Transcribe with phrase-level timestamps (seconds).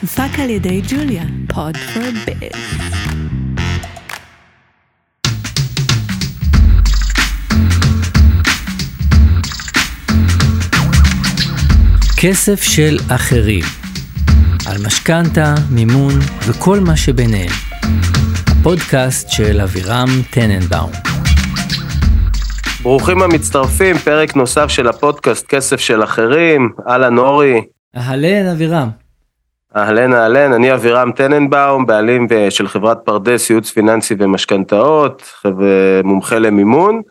[0.00, 1.22] הופק על ידי ג'וליה,
[1.54, 2.80] פוד פור ביז.
[12.16, 13.64] כסף של אחרים,
[14.66, 16.12] על משכנתה, מימון
[16.48, 17.52] וכל מה שביניהם.
[18.46, 20.90] הפודקאסט של אבירם טננבאום.
[22.82, 27.60] ברוכים המצטרפים, פרק נוסף של הפודקאסט כסף של אחרים, אהלן אורי.
[27.96, 29.05] אהלן אבירם.
[29.76, 35.22] אהלן אהלן, אני אבירם טננבאום, בעלים של חברת פרדס, ייעוץ פיננסי ומשכנתאות,
[36.04, 37.02] מומחה למימון,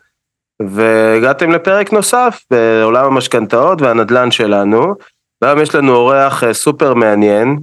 [0.62, 4.94] והגעתם לפרק נוסף בעולם המשכנתאות והנדל"ן שלנו.
[5.42, 7.58] והיום יש לנו אורח אה, סופר מעניין,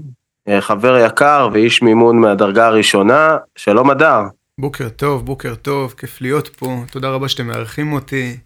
[0.48, 4.22] אה, חבר יקר ואיש מימון מהדרגה הראשונה, שלום אדר.
[4.60, 8.38] בוקר טוב, בוקר טוב, כיף להיות פה, תודה רבה שאתם מארחים אותי.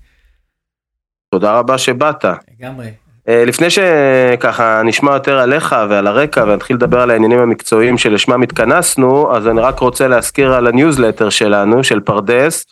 [1.31, 2.26] תודה רבה שבאת.
[2.59, 3.06] לגמרי.
[3.30, 9.35] אה, לפני שככה נשמע יותר עליך ועל הרקע ונתחיל לדבר על העניינים המקצועיים שלשמם התכנסנו,
[9.35, 12.66] אז אני רק רוצה להזכיר על הניוזלטר שלנו, של פרדס.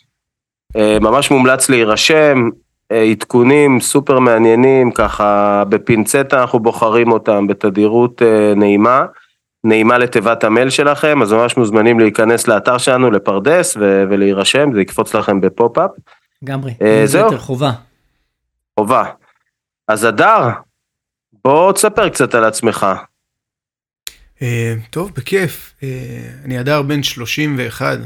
[1.02, 2.50] ממש מומלץ להירשם,
[3.12, 8.22] עדכונים סופר מעניינים, ככה בפינצטה אנחנו בוחרים אותם בתדירות
[8.56, 9.06] נעימה.
[9.64, 15.16] נעימה לתיבת המייל שלכם, אז ממש מוזמנים להיכנס לאתר שלנו, לפרדס, ו- ולהירשם, זה יקפוץ
[15.16, 15.92] לכם ב pop-up.
[16.42, 17.06] לגמרי, אה.
[17.20, 17.72] יותר חובה.
[18.80, 19.04] חובה.
[19.88, 20.50] אז אדר,
[21.44, 22.86] בוא תספר קצת על עצמך.
[24.42, 25.74] אה, טוב, בכיף.
[25.84, 25.90] אה,
[26.46, 27.98] אני אדר בן 31,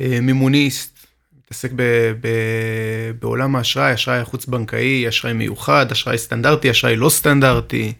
[0.00, 1.06] אה, מימוניסט,
[1.38, 7.92] מתעסק ב- ב- בעולם האשראי, אשראי החוץ-בנקאי, אשראי מיוחד, אשראי סטנדרטי, אשראי לא סטנדרטי.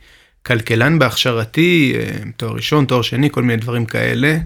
[0.47, 1.95] כלכלן בהכשרתי,
[2.37, 4.39] תואר ראשון, תואר שני, כל מיני דברים כאלה.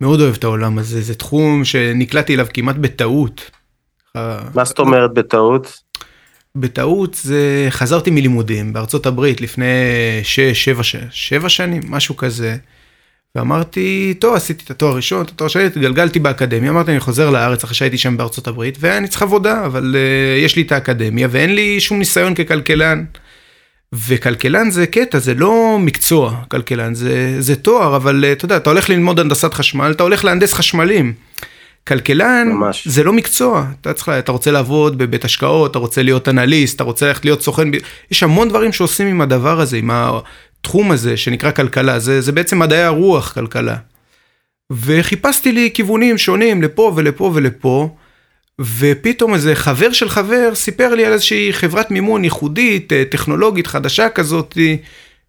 [0.00, 3.50] מאוד אוהב את העולם הזה, זה תחום שנקלעתי אליו כמעט בטעות.
[4.54, 5.82] מה זאת אומרת בטעות?
[6.56, 9.64] בטעות זה חזרתי מלימודים בארצות הברית לפני
[10.78, 12.56] 6-7 שבע שנים, משהו כזה.
[13.34, 17.64] ואמרתי, טוב, עשיתי את התואר הראשון, את התואר שני, התגלגלתי באקדמיה, אמרתי, אני חוזר לארץ
[17.64, 21.54] אחרי שהייתי שם בארצות הברית, ואני צריך עבודה, אבל uh, יש לי את האקדמיה, ואין
[21.54, 23.04] לי שום ניסיון ככלכלן.
[23.92, 28.70] וכלכלן זה קטע, זה לא מקצוע, כלכלן זה, זה תואר, אבל uh, אתה יודע, אתה
[28.70, 31.12] הולך ללמוד הנדסת חשמל, אתה הולך להנדס חשמלים.
[31.88, 32.88] כלכלן ממש.
[32.88, 36.84] זה לא מקצוע, אתה צריך, אתה רוצה לעבוד בבית השקעות, אתה רוצה להיות אנליסט, אתה
[36.84, 37.68] רוצה ללכת להיות סוכן,
[38.10, 42.58] יש המון דברים שעושים עם הדבר הזה, עם התחום הזה שנקרא כלכלה, זה, זה בעצם
[42.58, 43.76] מדעי הרוח כלכלה.
[44.70, 47.88] וחיפשתי לי כיוונים שונים לפה ולפה ולפה,
[48.60, 54.08] ופתאום איזה חבר של חבר סיפר לי על איזושהי חברת מימון ייחודית, אה, טכנולוגית חדשה
[54.08, 54.58] כזאת,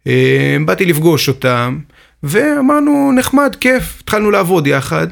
[0.06, 1.78] אה, באתי לפגוש אותם,
[2.22, 5.06] ואמרנו נחמד, כיף, התחלנו לעבוד יחד.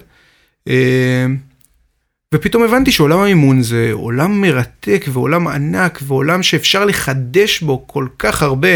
[0.69, 1.27] אה,
[2.34, 8.43] ופתאום הבנתי שעולם המימון זה עולם מרתק ועולם ענק ועולם שאפשר לחדש בו כל כך
[8.43, 8.69] הרבה,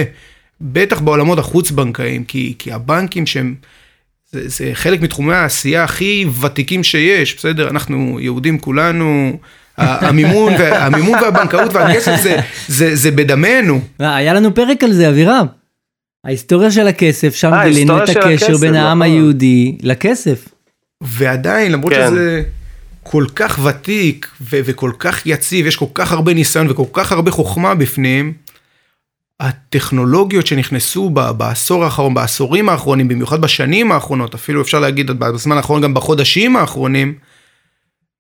[0.61, 3.55] בטח בעולמות החוץ-בנקאיים, כי, כי הבנקים שהם,
[4.31, 7.69] זה, זה חלק מתחומי העשייה הכי ותיקים שיש, בסדר?
[7.71, 9.39] אנחנו יהודים כולנו,
[9.77, 13.81] המימון, וה- המימון והבנקאות והכסף זה, זה, זה בדמנו.
[13.99, 15.47] היה לנו פרק על זה אבירם.
[16.25, 19.13] ההיסטוריה של הכסף, שם אה, גילינו את הקשר הכסף, בין העם נכון.
[19.13, 20.49] היהודי לכסף.
[21.03, 22.07] ועדיין, למרות כן.
[22.11, 22.43] שזה
[23.03, 27.31] כל כך ותיק ו- וכל כך יציב, יש כל כך הרבה ניסיון וכל כך הרבה
[27.31, 28.33] חוכמה בפנים,
[29.41, 35.83] הטכנולוגיות שנכנסו ב- בעשור האחרון, בעשורים האחרונים, במיוחד בשנים האחרונות, אפילו אפשר להגיד בזמן האחרון
[35.83, 37.15] גם בחודשים האחרונים,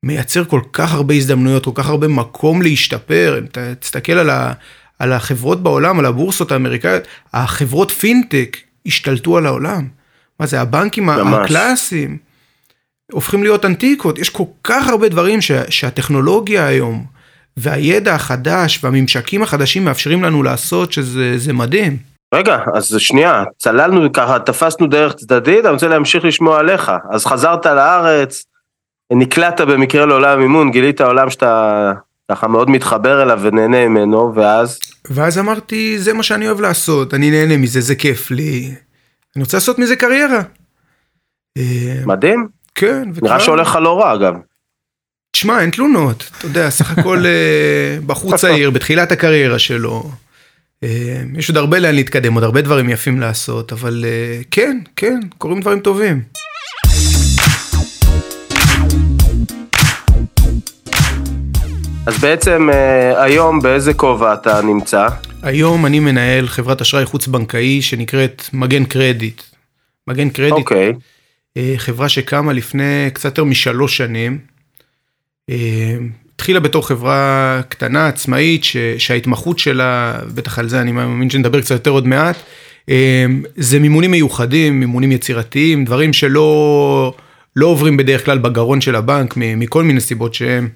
[0.02, 3.38] מייצר כל כך הרבה הזדמנויות, כל כך הרבה מקום להשתפר.
[3.38, 4.52] אם אתה תסתכל על, ה-
[4.98, 9.88] על החברות בעולם, על הבורסות האמריקאיות, החברות פינטק השתלטו על העולם.
[10.40, 11.34] מה זה, הבנקים ממש.
[11.44, 12.18] הקלאסיים
[13.12, 14.18] הופכים להיות אנטיקות.
[14.18, 17.04] יש כל כך הרבה דברים ש- שהטכנולוגיה היום,
[17.56, 21.96] והידע החדש והממשקים החדשים מאפשרים לנו לעשות, שזה זה מדהים.
[22.34, 26.92] רגע, אז שנייה, צללנו ככה, תפסנו דרך צדדית, אני רוצה להמשיך לשמוע עליך.
[27.10, 28.44] אז חזרת לארץ,
[29.12, 31.92] נקלעת במקרה לעולם המימון, גילית עולם שאתה
[32.30, 34.78] ככה מאוד מתחבר אליו ונהנה ממנו, ואז?
[35.10, 38.74] ואז אמרתי, זה מה שאני אוהב לעשות, אני נהנה מזה, זה כיף לי.
[39.36, 40.40] אני רוצה לעשות מזה קריירה.
[41.58, 44.34] אה, מדהים, כן, נראה שהולך לך לא רע אגב.
[45.32, 50.10] תשמע, אין תלונות, אתה יודע, סך הכל אה, בחור צעיר, בתחילת הקריירה שלו.
[50.82, 55.20] אה, יש עוד הרבה לאן להתקדם, עוד הרבה דברים יפים לעשות, אבל אה, כן, כן,
[55.38, 56.22] קורים דברים טובים.
[62.06, 62.68] אז בעצם
[63.16, 65.08] היום באיזה כובע אתה נמצא?
[65.42, 69.42] היום אני מנהל חברת אשראי חוץ-בנקאי שנקראת מגן קרדיט.
[70.08, 70.92] מגן קרדיט, אוקיי, אה,
[71.76, 74.38] חברה שקמה לפני קצת יותר משלוש שנים.
[75.50, 75.96] אה,
[76.34, 81.70] התחילה בתור חברה קטנה, עצמאית, ש, שההתמחות שלה, בטח על זה אני מאמין שנדבר קצת
[81.70, 82.36] יותר עוד מעט,
[83.56, 87.14] זה מימונים מיוחדים, מימונים יצירתיים, דברים שלא
[87.56, 90.68] לא עוברים בדרך כלל בגרון של הבנק מכל מיני סיבות שהם.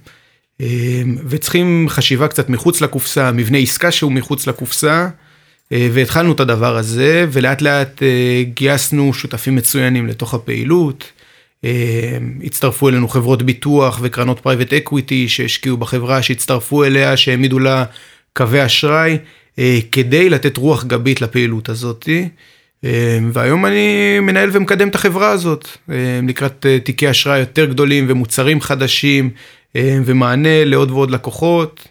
[1.28, 5.08] וצריכים חשיבה קצת מחוץ לקופסה, מבנה עסקה שהוא מחוץ לקופסה.
[5.70, 8.02] והתחלנו את הדבר הזה, ולאט לאט
[8.54, 11.12] גייסנו שותפים מצוינים לתוך הפעילות.
[12.44, 17.84] הצטרפו אלינו חברות ביטוח וקרנות private equity שהשקיעו בחברה, שהצטרפו אליה, שהעמידו לה
[18.36, 19.18] קווי אשראי,
[19.92, 22.08] כדי לתת רוח גבית לפעילות הזאת.
[23.32, 25.68] והיום אני מנהל ומקדם את החברה הזאת,
[26.28, 29.30] לקראת תיקי אשראי יותר גדולים ומוצרים חדשים,
[29.76, 31.88] ומענה לעוד ועוד לקוחות.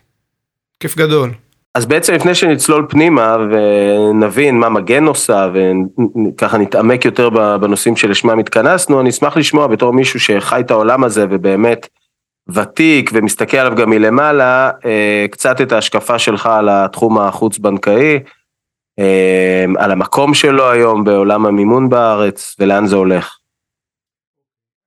[0.80, 1.32] כיף גדול.
[1.80, 9.02] אז בעצם לפני שנצלול פנימה ונבין מה מגן עושה וככה נתעמק יותר בנושאים שלשמם התכנסנו,
[9.02, 11.88] אני אשמח לשמוע בתור מישהו שחי את העולם הזה ובאמת
[12.50, 14.72] ותיק ומסתכל עליו גם מלמעלה,
[15.32, 18.20] קצת את ההשקפה שלך על התחום החוץ בנקאי,
[19.78, 23.39] על המקום שלו היום בעולם המימון בארץ ולאן זה הולך.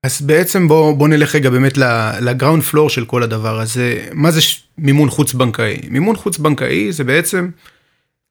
[0.06, 1.78] אז בעצם בוא, בוא נלך רגע באמת
[2.20, 4.40] לגראונד פלור של כל הדבר הזה, מה זה
[4.78, 5.76] מימון חוץ בנקאי?
[5.88, 7.50] מימון חוץ בנקאי זה בעצם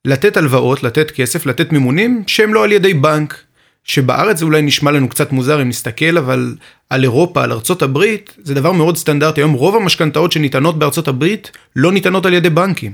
[0.06, 3.44] לתת הלוואות, לתת כסף, לתת מימונים שהם לא על ידי בנק,
[3.84, 6.56] שבארץ זה אולי נשמע לנו קצת מוזר אם נסתכל, אבל
[6.90, 11.52] על אירופה, על ארצות הברית, זה דבר מאוד סטנדרטי, היום רוב המשכנתאות שניתנות בארצות הברית
[11.76, 12.94] לא ניתנות על ידי בנקים,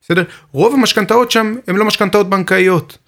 [0.00, 0.24] בסדר?
[0.52, 2.98] רוב המשכנתאות שם הן לא משכנתאות בנקאיות.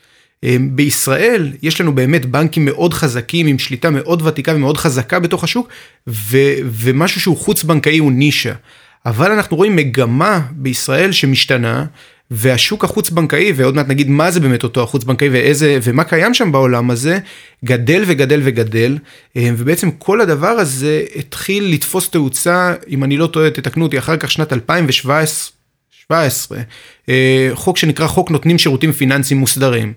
[0.71, 5.69] בישראל יש לנו באמת בנקים מאוד חזקים עם שליטה מאוד ותיקה ומאוד חזקה בתוך השוק
[6.07, 8.53] ו, ומשהו שהוא חוץ בנקאי הוא נישה.
[9.07, 11.85] אבל אנחנו רואים מגמה בישראל שמשתנה
[12.31, 16.35] והשוק החוץ בנקאי ועוד מעט נגיד מה זה באמת אותו החוץ בנקאי ואיזה ומה קיים
[16.35, 17.19] שם בעולם הזה
[17.65, 18.99] גדל וגדל וגדל
[19.37, 24.31] ובעצם כל הדבר הזה התחיל לתפוס תאוצה אם אני לא טועה תתקנו אותי אחר כך
[24.31, 26.59] שנת 2017
[27.55, 29.93] חוק שנקרא חוק נותנים שירותים פיננסיים מוסדרים.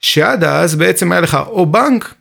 [0.00, 2.14] שעד אז בעצם היה לך או בנק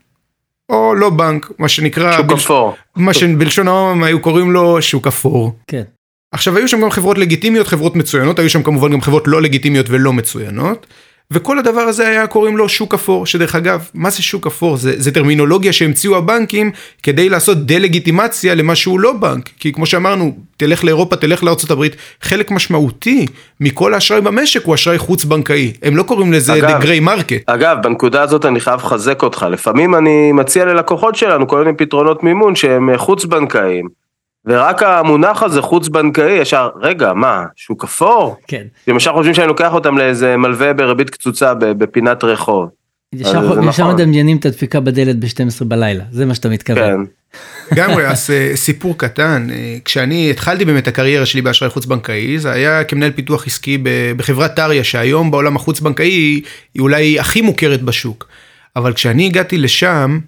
[0.70, 2.18] או לא בנק, מה שנקרא...
[2.18, 2.76] שוק אפור.
[2.96, 5.56] מה שבלשון העם היו קוראים לו שוק אפור.
[5.68, 5.84] כן.
[6.32, 9.86] עכשיו היו שם גם חברות לגיטימיות, חברות מצוינות, היו שם כמובן גם חברות לא לגיטימיות
[9.90, 10.88] ולא מצוינות.
[11.32, 14.78] וכל הדבר הזה היה קוראים לו שוק אפור, שדרך אגב, מה זה שוק אפור?
[14.78, 16.72] זה, זה טרמינולוגיה שהמציאו הבנקים
[17.04, 19.50] כדי לעשות דה-לגיטימציה למה שהוא לא בנק.
[19.60, 21.86] כי כמו שאמרנו, תלך לאירופה, תלך לארה"ב,
[22.22, 23.26] חלק משמעותי
[23.60, 25.74] מכל האשראי במשק הוא אשראי חוץ בנקאי.
[25.84, 27.44] הם לא קוראים לזה אגב, the gray market.
[27.46, 29.46] אגב, בנקודה הזאת אני חייב לחזק אותך.
[29.52, 34.05] לפעמים אני מציע ללקוחות שלנו כל מיני פתרונות מימון שהם חוץ בנקאיים.
[34.46, 39.48] ורק המונח הזה חוץ בנקאי ישר רגע מה שוק אפור כן הם ישר חושבים שאני
[39.48, 42.70] לוקח אותם לאיזה מלווה בריבית קצוצה בפינת רחוב.
[43.14, 43.94] ישר נכון.
[43.94, 47.06] מדמיינים את הדפיקה בדלת ב-12 בלילה זה מה שאתה מתכוון.
[47.06, 47.76] כן.
[47.76, 49.48] לגמרי אז סיפור קטן
[49.86, 53.78] כשאני התחלתי באמת הקריירה שלי באשראי חוץ בנקאי זה היה כמנהל פיתוח עסקי
[54.18, 56.42] בחברת טריה שהיום בעולם החוץ בנקאי היא
[56.80, 58.28] אולי הכי מוכרת בשוק.
[58.76, 60.20] אבל כשאני הגעתי לשם.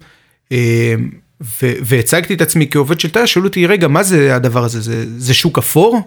[1.60, 4.80] והצגתי את עצמי כעובד של תא, שאלו אותי, רגע, מה זה הדבר הזה?
[4.80, 6.00] זה, זה שוק אפור?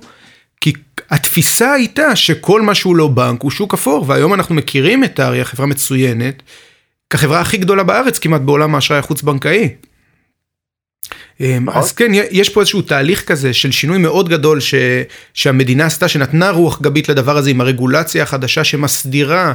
[0.61, 0.73] כי
[1.09, 5.45] התפיסה הייתה שכל מה שהוא לא בנק הוא שוק אפור, והיום אנחנו מכירים את טריה,
[5.45, 6.43] חברה מצוינת,
[7.09, 9.69] כחברה הכי גדולה בארץ כמעט בעולם האשראי החוץ-בנקאי.
[11.39, 11.89] אמ, אז נכון.
[11.95, 14.73] כן, יש פה איזשהו תהליך כזה של שינוי מאוד גדול ש,
[15.33, 19.53] שהמדינה עשתה, שנתנה רוח גבית לדבר הזה עם הרגולציה החדשה שמסדירה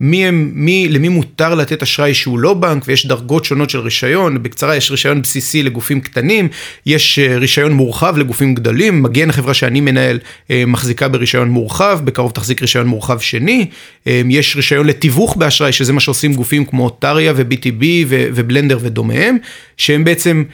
[0.00, 4.42] מי הם, מי, למי מותר לתת אשראי שהוא לא בנק ויש דרגות שונות של רישיון,
[4.42, 6.48] בקצרה יש רישיון בסיסי לגופים קטנים,
[6.86, 10.18] יש אה, רישיון מורחב לגופים גדולים, מגן החברה שאני מנהל
[10.50, 13.66] אה, מחזיקה ברישיון מורחב, בקרוב תחזיק רישיון מורחב שני,
[14.06, 19.36] אה, יש רישיון לתיווך באשראי שזה מה שעושים גופים כמו טריה ו-BTB ובלנדר ודומיהם,
[19.76, 20.44] שהם בעצם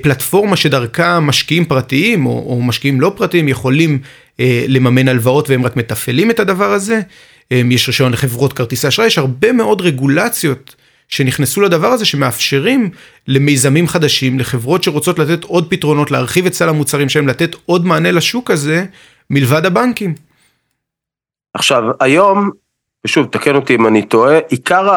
[0.00, 3.98] פלטפורמה שדרכה משקיעים פרטיים או, או משקיעים לא פרטיים יכולים
[4.68, 7.00] לממן הלוואות והם רק מתפעלים את הדבר הזה.
[7.70, 10.74] יש רישיון לחברות כרטיסי אשראי, יש הרבה מאוד רגולציות
[11.08, 12.90] שנכנסו לדבר הזה שמאפשרים
[13.28, 18.10] למיזמים חדשים, לחברות שרוצות לתת עוד פתרונות, להרחיב את סל המוצרים שלהם, לתת עוד מענה
[18.10, 18.84] לשוק הזה,
[19.30, 20.14] מלבד הבנקים.
[21.54, 22.50] עכשיו, היום,
[23.06, 24.88] ושוב, תקן אותי אם אני טועה, עיקר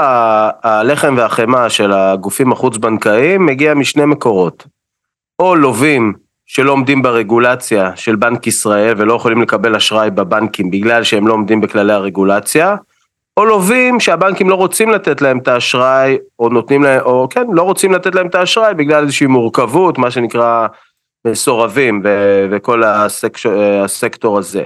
[0.64, 4.68] הלחם והחמאה של הגופים החוץ-בנקאיים מגיע משני מקורות.
[5.40, 6.14] או לווים
[6.46, 11.62] שלא עומדים ברגולציה של בנק ישראל ולא יכולים לקבל אשראי בבנקים בגלל שהם לא עומדים
[11.62, 12.76] בכללי הרגולציה,
[13.38, 17.62] או לווים שהבנקים לא רוצים לתת להם את האשראי, או נותנים להם, או כן, לא
[17.62, 20.68] רוצים לתת להם את האשראי בגלל איזושהי מורכבות, מה שנקרא
[21.28, 23.50] מסורבים ו- וכל הסק-
[23.84, 24.64] הסקטור הזה.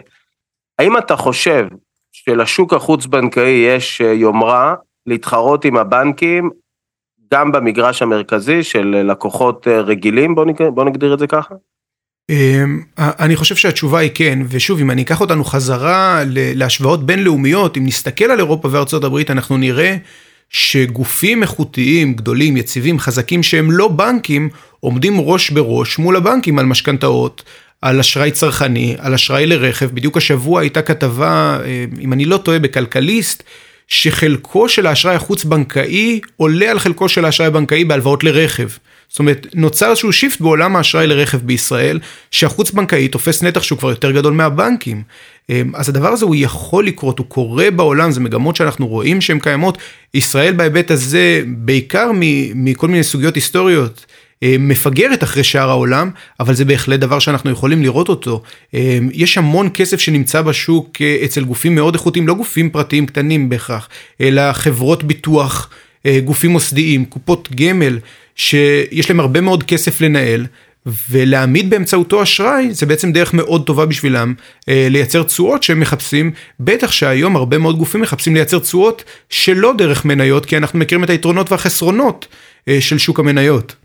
[0.79, 1.67] האם אתה חושב
[2.11, 6.49] שלשוק החוץ-בנקאי יש יומרה להתחרות עם הבנקים
[7.33, 10.63] גם במגרש המרכזי של לקוחות רגילים, בוא, נג...
[10.63, 11.55] בוא נגדיר את זה ככה?
[12.29, 17.85] אמ, אני חושב שהתשובה היא כן, ושוב, אם אני אקח אותנו חזרה להשוואות בינלאומיות, אם
[17.85, 19.95] נסתכל על אירופה וארצות הברית, אנחנו נראה
[20.49, 27.43] שגופים איכותיים, גדולים, יציבים, חזקים, שהם לא בנקים, עומדים ראש בראש מול הבנקים על משכנתאות,
[27.81, 29.89] על אשראי צרכני, על אשראי לרכב.
[29.93, 33.43] בדיוק השבוע הייתה כתבה, אה, אם אני לא טועה, בכלכליסט,
[33.87, 38.67] שחלקו של האשראי החוץ-בנקאי עולה על חלקו של האשראי הבנקאי בהלוואות לרכב.
[39.09, 41.99] זאת אומרת, נוצר איזשהו שיפט בעולם האשראי לרכב בישראל,
[42.31, 45.03] שהחוץ-בנקאי תופס נתח שהוא כבר יותר גדול מהבנקים.
[45.49, 49.39] אמ, אז הדבר הזה הוא יכול לקרות, הוא קורה בעולם, זה מגמות שאנחנו רואים שהן
[49.39, 49.77] קיימות.
[50.13, 52.11] ישראל בהיבט הזה, בעיקר
[52.55, 54.05] מכל מיני סוגיות היסטוריות,
[54.43, 58.41] אה, מפגרת אחרי שאר העולם, אבל זה בהחלט דבר שאנחנו יכולים לראות אותו.
[58.73, 63.49] אה, יש המון כסף שנמצא בשוק אה, אצל גופים מאוד איכותיים, לא גופים פרטיים קטנים
[63.49, 63.89] בהכרח,
[64.21, 65.69] אלא חברות ביטוח,
[66.25, 67.99] גופים מוסדיים, קופות גמל,
[68.39, 70.45] שיש להם הרבה מאוד כסף לנהל.
[71.09, 74.33] ולהעמיד באמצעותו אשראי זה בעצם דרך מאוד טובה בשבילם
[74.69, 80.05] אה, לייצר תשואות שהם מחפשים, בטח שהיום הרבה מאוד גופים מחפשים לייצר תשואות שלא דרך
[80.05, 82.27] מניות, כי אנחנו מכירים את היתרונות והחסרונות
[82.67, 83.75] אה, של שוק המניות.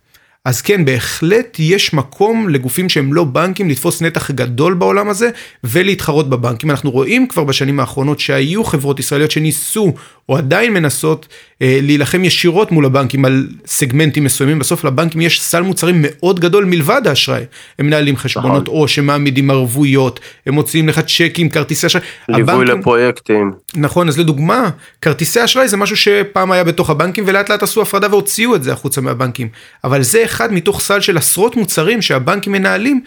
[0.45, 5.31] אז כן, בהחלט יש מקום לגופים שהם לא בנקים לתפוס נתח גדול בעולם הזה
[5.65, 6.71] ולהתחרות בבנקים.
[6.71, 9.95] אנחנו רואים כבר בשנים האחרונות שהיו חברות ישראליות שניסו
[10.29, 11.29] או עדיין מנסות
[11.63, 14.59] אה, להילחם ישירות מול הבנקים על סגמנטים מסוימים.
[14.59, 17.43] בסוף לבנקים יש סל מוצרים מאוד גדול מלבד האשראי.
[17.79, 18.81] הם מנהלים חשבונות נכון.
[18.81, 22.05] או שמעמידים ערבויות, הם מוציאים לך צ'קים, כרטיסי אשראי.
[22.29, 22.79] ליווי הבנקים...
[22.79, 23.53] לפרויקטים.
[23.77, 24.71] נכון, אז לדוגמה,
[25.03, 28.73] כרטיסי אשראי זה משהו שפעם היה בתוך הבנקים ולאט לאט עשו הפרדה והוציאו את זה
[28.73, 29.49] החוצה מהבנקים.
[29.85, 33.01] אבל זה אחד מתוך סל של עשרות מוצרים שהבנקים מנהלים.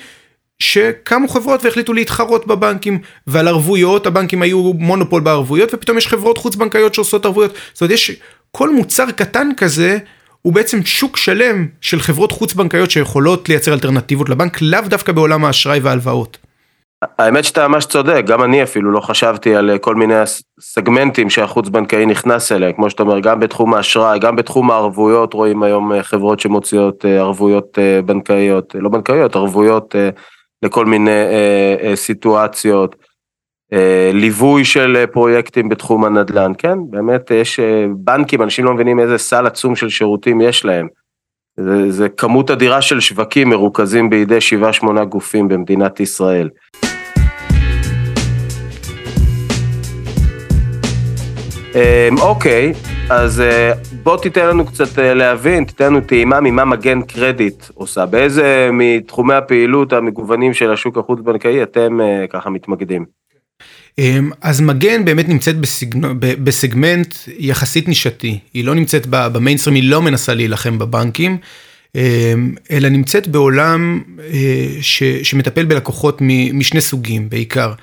[0.60, 6.56] שקמו חברות והחליטו להתחרות בבנקים ועל ערבויות הבנקים היו מונופול בערבויות ופתאום יש חברות חוץ
[6.56, 8.12] בנקאיות שעושות ערבויות זאת אומרת יש
[8.52, 9.98] כל מוצר קטן כזה
[10.42, 15.46] הוא בעצם שוק שלם של חברות חוץ בנקאיות שיכולות לייצר אלטרנטיבות לבנק לאו דווקא בעולם
[15.46, 16.38] האשראי וההלוואות.
[17.20, 20.14] האמת שאתה ממש צודק, גם אני אפילו לא חשבתי על כל מיני
[20.60, 25.64] סגמנטים שהחוץ בנקאי נכנס אליהם, כמו שאתה אומר, גם בתחום האשראי, גם בתחום הערבויות, רואים
[25.64, 29.96] היום אה, חברות שמוציאות אה, ערבויות אה, בנקאיות, לא בנקאיות, ערבויות
[30.64, 31.12] לכל מיני
[31.96, 32.96] סיטואציות,
[34.14, 37.60] ליווי של פרויקטים בתחום הנדל"ן, כן, באמת יש
[37.98, 40.88] בנקים, אנשים לא מבינים איזה סל עצום של שירותים יש להם.
[41.60, 44.38] זה, זה כמות אדירה של שווקים מרוכזים בידי
[44.82, 46.50] 7-8 גופים במדינת ישראל.
[51.76, 52.74] אמ, אוקיי,
[53.10, 53.72] אז אה,
[54.08, 59.34] בוא תיתן לנו קצת אה, להבין, תיתן לנו טעימה ממה מגן קרדיט עושה, באיזה מתחומי
[59.34, 63.06] הפעילות המגוונים של השוק החוץ-בנקאי אתם אה, ככה מתמקדים.
[63.98, 66.20] אמ, אז מגן באמת נמצאת בסגנ...
[66.20, 71.38] בסגמנט יחסית נישתי, היא לא נמצאת במיינסטרים, היא לא מנסה להילחם בבנקים,
[71.96, 72.02] אמ,
[72.72, 74.02] אלא נמצאת בעולם
[74.82, 75.04] ש...
[75.04, 76.22] שמטפל בלקוחות
[76.54, 77.74] משני סוגים בעיקר.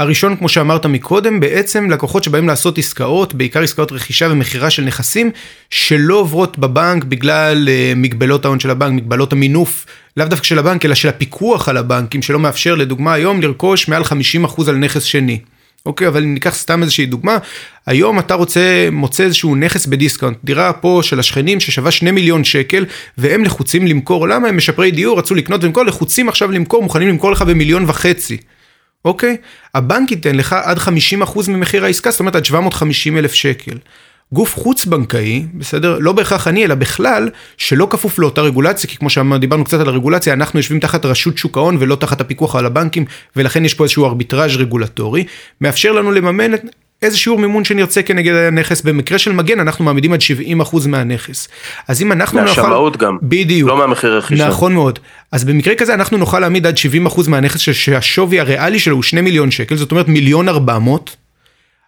[0.00, 5.30] הראשון, כמו שאמרת מקודם, בעצם לקוחות שבאים לעשות עסקאות, בעיקר עסקאות רכישה ומכירה של נכסים,
[5.70, 9.86] שלא עוברות בבנק בגלל אה, מגבלות ההון של הבנק, מגבלות המינוף,
[10.16, 14.02] לאו דווקא של הבנק, אלא של הפיקוח על הבנקים, שלא מאפשר לדוגמה היום לרכוש מעל
[14.02, 15.38] 50% על נכס שני.
[15.86, 17.38] אוקיי, אבל אם ניקח סתם איזושהי דוגמה,
[17.86, 22.84] היום אתה רוצה, מוצא איזשהו נכס בדיסקאונט, דירה פה של השכנים ששווה 2 מיליון שקל,
[23.18, 27.32] והם לחוצים למכור, למה הם משפרי דיור, רצו לקנות ולמכור, לחוצים עכשיו למכור, מוכנים למכור
[27.32, 28.36] לך במיליון וחצי.
[29.04, 29.36] אוקיי?
[29.74, 33.78] הבנק ייתן לך עד 50% ממחיר העסקה, זאת אומרת עד 750 אלף שקל.
[34.32, 35.98] גוף חוץ בנקאי, בסדר?
[36.00, 40.32] לא בהכרח אני, אלא בכלל, שלא כפוף לאותה רגולציה, כי כמו שדיברנו קצת על הרגולציה,
[40.32, 43.04] אנחנו יושבים תחת רשות שוק ההון ולא תחת הפיקוח על הבנקים,
[43.36, 45.24] ולכן יש פה איזשהו ארביטראז' רגולטורי,
[45.60, 46.52] מאפשר לנו לממן
[47.02, 50.20] איזה שיעור מימון שנרצה כנגד הנכס, במקרה של מגן אנחנו מעמידים עד
[50.62, 51.48] 70% מהנכס.
[51.88, 52.62] אז אם אנחנו נוכל...
[52.62, 53.18] מהשמאות גם.
[53.22, 53.68] בדיוק.
[53.68, 54.48] לא מהמחיר רכישה.
[54.48, 54.98] נכון מאוד.
[55.32, 56.74] אז במקרה כזה אנחנו נוכל להעמיד עד
[57.06, 61.16] 70% מהנכס שהשווי הריאלי שלו הוא 2 מיליון שקל, זאת אומרת מיליון 400.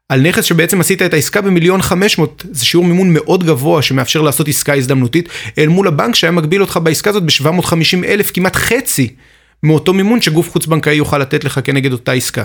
[0.08, 4.48] על נכס שבעצם עשית את העסקה במיליון 500, זה שיעור מימון מאוד גבוה שמאפשר לעשות
[4.48, 9.14] עסקה הזדמנותית, אל מול הבנק שהיה מגביל אותך בעסקה הזאת ב-750 אלף, כמעט חצי
[9.62, 12.44] מאותו מימון שגוף חוץ בנקאי יוכל לתת לך כנגד אותה עסקה.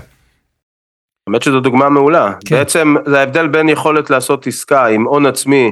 [1.32, 2.32] האמת שזו דוגמה מעולה.
[2.46, 2.56] כן.
[2.56, 5.72] בעצם זה ההבדל בין יכולת לעשות עסקה עם הון עצמי,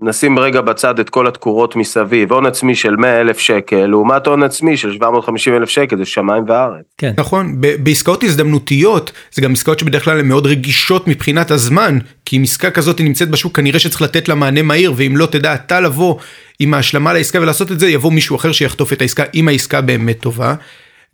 [0.00, 4.42] נשים רגע בצד את כל התקורות מסביב, הון עצמי של 100 אלף שקל, לעומת הון
[4.42, 6.84] עצמי של 750 אלף שקל, זה שמיים וארץ.
[6.98, 7.12] כן.
[7.18, 12.42] נכון, בעסקאות הזדמנותיות, זה גם עסקאות שבדרך כלל הן מאוד רגישות מבחינת הזמן, כי אם
[12.42, 16.16] עסקה כזאת נמצאת בשוק, כנראה שצריך לתת לה מענה מהיר, ואם לא תדע אתה לבוא
[16.58, 20.20] עם ההשלמה לעסקה ולעשות את זה, יבוא מישהו אחר שיחטוף את העסקה, אם העסקה באמת
[20.20, 20.54] טובה.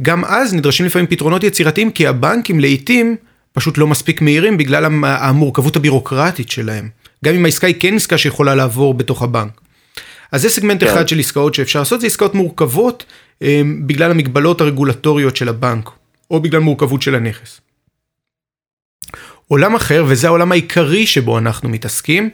[0.03, 3.17] גם אז נדרשים לפעמים פתרונות יצירתיים, כי הבנקים לעיתים,
[3.53, 6.89] פשוט לא מספיק מהירים בגלל המורכבות הבירוקרטית שלהם.
[7.25, 9.61] גם אם העסקה היא כן עסקה שיכולה לעבור בתוך הבנק.
[10.33, 10.85] אז זה סגמנט.
[10.85, 10.91] כן.
[10.91, 13.05] אחד של עסקאות שאפשר לעשות, זה עסקאות מורכבות
[13.43, 15.91] אה, בגלל המגבלות הרגולטוריות של הבנק,
[16.31, 17.61] או בגלל מורכבות של הנכס.
[19.49, 22.31] עולם אחר, וזה העולם העיקרי שבו אנחנו מתעסקים,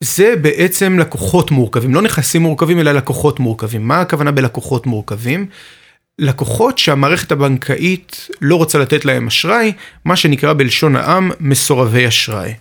[0.00, 3.88] זה בעצם לקוחות מורכבים, לא נכסים מורכבים אלא לקוחות מורכבים.
[3.88, 5.46] מה הכוונה בלקוחות מורכבים?
[6.18, 9.72] לקוחות שהמערכת הבנקאית לא רוצה לתת להם אשראי,
[10.04, 12.54] מה שנקרא בלשון העם מסורבי אשראי.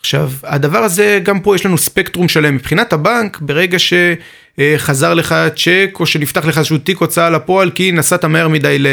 [0.00, 2.54] עכשיו, הדבר הזה, גם פה יש לנו ספקטרום שלם.
[2.54, 8.24] מבחינת הבנק, ברגע שחזר לך צ'ק, או שנפתח לך איזשהו תיק הוצאה לפועל, כי נסעת
[8.24, 8.86] מהר מדי ל...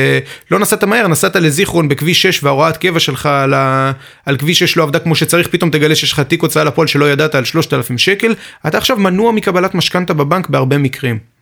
[0.52, 3.92] לא נסעת מהר, נסעת לזיכרון בכביש 6, וההוראת קבע שלך על, ה...
[4.26, 7.12] על כביש 6 לא עבדה כמו שצריך, פתאום תגלה שיש לך תיק הוצאה לפועל שלא
[7.12, 8.36] ידעת על 3,000 שקל,
[8.68, 11.39] אתה עכשיו מנוע מקבלת משכנתה בבנק בהרבה מקרים.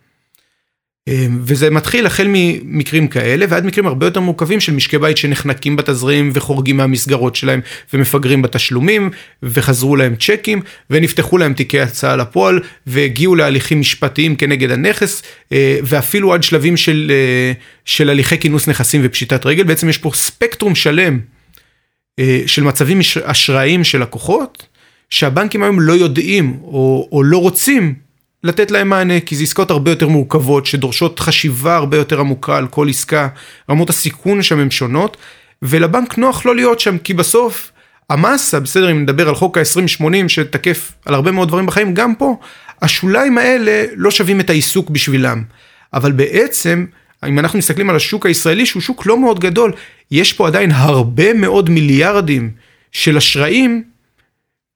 [1.07, 5.75] אמ, וזה מתחיל החל ממקרים כאלה ועד מקרים הרבה יותר מורכבים של משקי בית שנחנקים
[5.75, 7.61] בתזרים וחורגים מהמסגרות שלהם
[7.93, 9.09] ומפגרים בתשלומים
[9.43, 16.33] וחזרו להם צ'קים ונפתחו להם תיקי הצעה לפועל והגיעו להליכים משפטיים כנגד הנכס אה, ואפילו
[16.33, 17.51] עד שלבים של, אה,
[17.85, 19.63] של הליכי כינוס נכסים ופשיטת רגל.
[19.63, 21.19] בעצם יש פה ספקטרום שלם
[22.19, 24.65] אה, של מצבים אשראיים של לקוחות
[25.09, 28.06] שהבנקים היום לא יודעים או, או לא רוצים
[28.47, 32.67] לתת להם מענה, כי זה עסקאות הרבה יותר מורכבות, שדורשות חשיבה הרבה יותר עמוקה על
[32.67, 33.27] כל עסקה,
[33.69, 35.17] רמות הסיכון שם הן שונות,
[35.61, 37.71] ולבנק נוח לא להיות שם, כי בסוף
[38.09, 42.37] המסה, בסדר, אם נדבר על חוק ה-2080 שתקף על הרבה מאוד דברים בחיים, גם פה,
[42.81, 45.43] השוליים האלה לא שווים את העיסוק בשבילם.
[45.93, 46.85] אבל בעצם,
[47.27, 49.71] אם אנחנו מסתכלים על השוק הישראלי, שהוא שוק לא מאוד גדול,
[50.11, 52.51] יש פה עדיין הרבה מאוד מיליארדים
[52.91, 53.83] של אשראים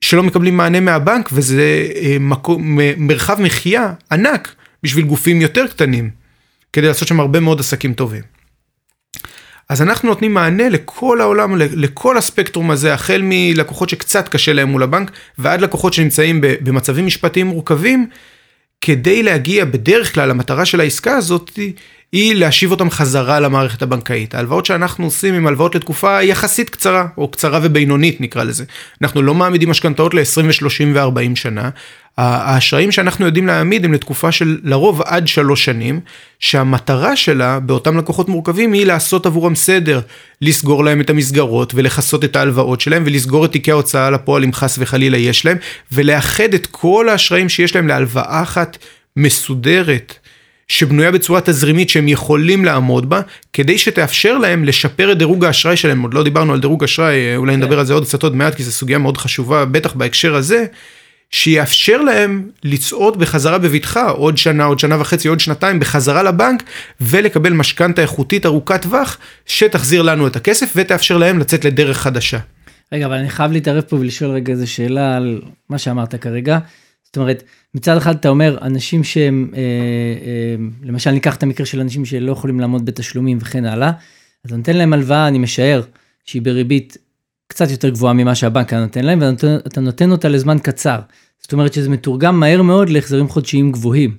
[0.02, 6.10] שלא מקבלים מענה מהבנק וזה אה, מקום, מרחב מחיה ענק בשביל גופים יותר קטנים
[6.74, 8.24] כדי לעשות שם הרבה מאוד עסקים טובים.
[9.70, 14.84] אז אנחנו נותנים מענה לכל העולם, לכל הספקטרום הזה, החל מלקוחות שקצת קשה להם מול
[14.84, 18.08] הבנק, ועד לקוחות שנמצאים במצבים משפטיים מורכבים,
[18.82, 21.60] כדי להגיע בדרך כלל, המטרה של העסקה הזאת
[22.12, 24.36] היא להשיב אותם חזרה למערכת הבנקאית.
[24.36, 28.64] ההלוואות שאנחנו עושים הם הלוואות לתקופה יחסית קצרה, או קצרה ובינונית נקרא לזה.
[29.02, 31.70] אנחנו לא מעמידים משכנתאות ל-20 ו-30 ו-40 שנה.
[32.18, 36.00] האשראים שאנחנו יודעים להעמיד הם לתקופה של לרוב עד שלוש שנים,
[36.40, 40.00] שהמטרה שלה באותם לקוחות מורכבים היא לעשות עבורם סדר,
[40.42, 44.76] לסגור להם את המסגרות ולכסות את ההלוואות שלהם ולסגור את תיקי ההוצאה לפועל אם חס
[44.80, 45.58] וחלילה יש להם,
[45.92, 48.78] ולאחד את כל האשראים שיש להם להלוואה אחת
[49.18, 50.21] מסודרת.
[50.72, 53.22] שבנויה בצורה תזרימית שהם יכולים לעמוד בה,
[53.54, 57.58] כדי שתאפשר להם לשפר את דירוג האשראי שלהם, עוד לא דיברנו על דירוג אשראי, אולי
[57.58, 60.66] נדבר על זה עוד קצת עוד מעט, כי זו סוגיה מאוד חשובה, בטח בהקשר הזה,
[61.32, 66.64] שיאפשר להם לצעוד בחזרה בבטחה עוד שנה, עוד שנה וחצי, עוד שנתיים בחזרה לבנק
[67.02, 72.40] ולקבל משכנתה איכותית ארוכת טווח שתחזיר לנו את הכסף ותאפשר להם לצאת לדרך חדשה.
[72.92, 76.60] רגע, אבל אני חייב להתערב פה ולשאול רגע איזה שאלה על מה שאמרת כרגע.
[77.04, 77.44] זאת אומרת,
[77.76, 82.32] מצד אחד אתה אומר, אנשים שהם, אה, אה, למשל ניקח את המקרה של אנשים שלא
[82.32, 83.92] יכולים לעמוד בתשלומים וכן הלאה,
[84.46, 85.82] אתה נותן להם הלוואה, אני משער,
[86.26, 86.98] שהיא בריבית
[87.48, 91.00] קצת יותר גבוהה ממה שהבנק היה נותן להם, ואתה נותן אותה לזמן קצר.
[91.42, 94.16] זאת אומרת שזה מתורגם מהר מאוד להחזרים חודשיים גבוהים.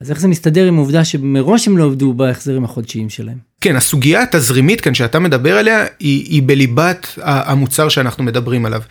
[0.00, 3.38] אז איך זה מסתדר עם העובדה שמראש הם לא עבדו בהחזרים החודשיים שלהם?
[3.60, 8.82] כן, הסוגיה התזרימית כאן שאתה מדבר עליה, היא, היא בליבת המוצר שאנחנו מדברים עליו.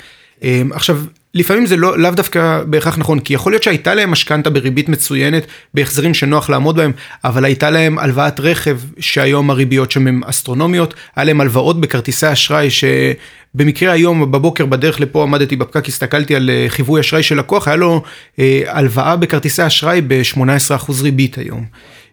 [0.44, 4.50] אמ, עכשיו, לפעמים זה לא, לאו דווקא בהכרח נכון, כי יכול להיות שהייתה להם משכנתה
[4.50, 6.92] בריבית מצוינת, בהחזרים שנוח לעמוד בהם,
[7.24, 12.68] אבל הייתה להם הלוואת רכב, שהיום הריביות שם הן אסטרונומיות, היה להם הלוואות בכרטיסי אשראי,
[12.70, 17.78] שבמקרה היום בבוקר בדרך לפה עמדתי בפקק, הסתכלתי על אה, חיווי אשראי של לקוח, היה
[17.78, 18.04] לו
[18.40, 21.66] אה, הלוואה בכרטיסי אשראי ב-18% ריבית היום.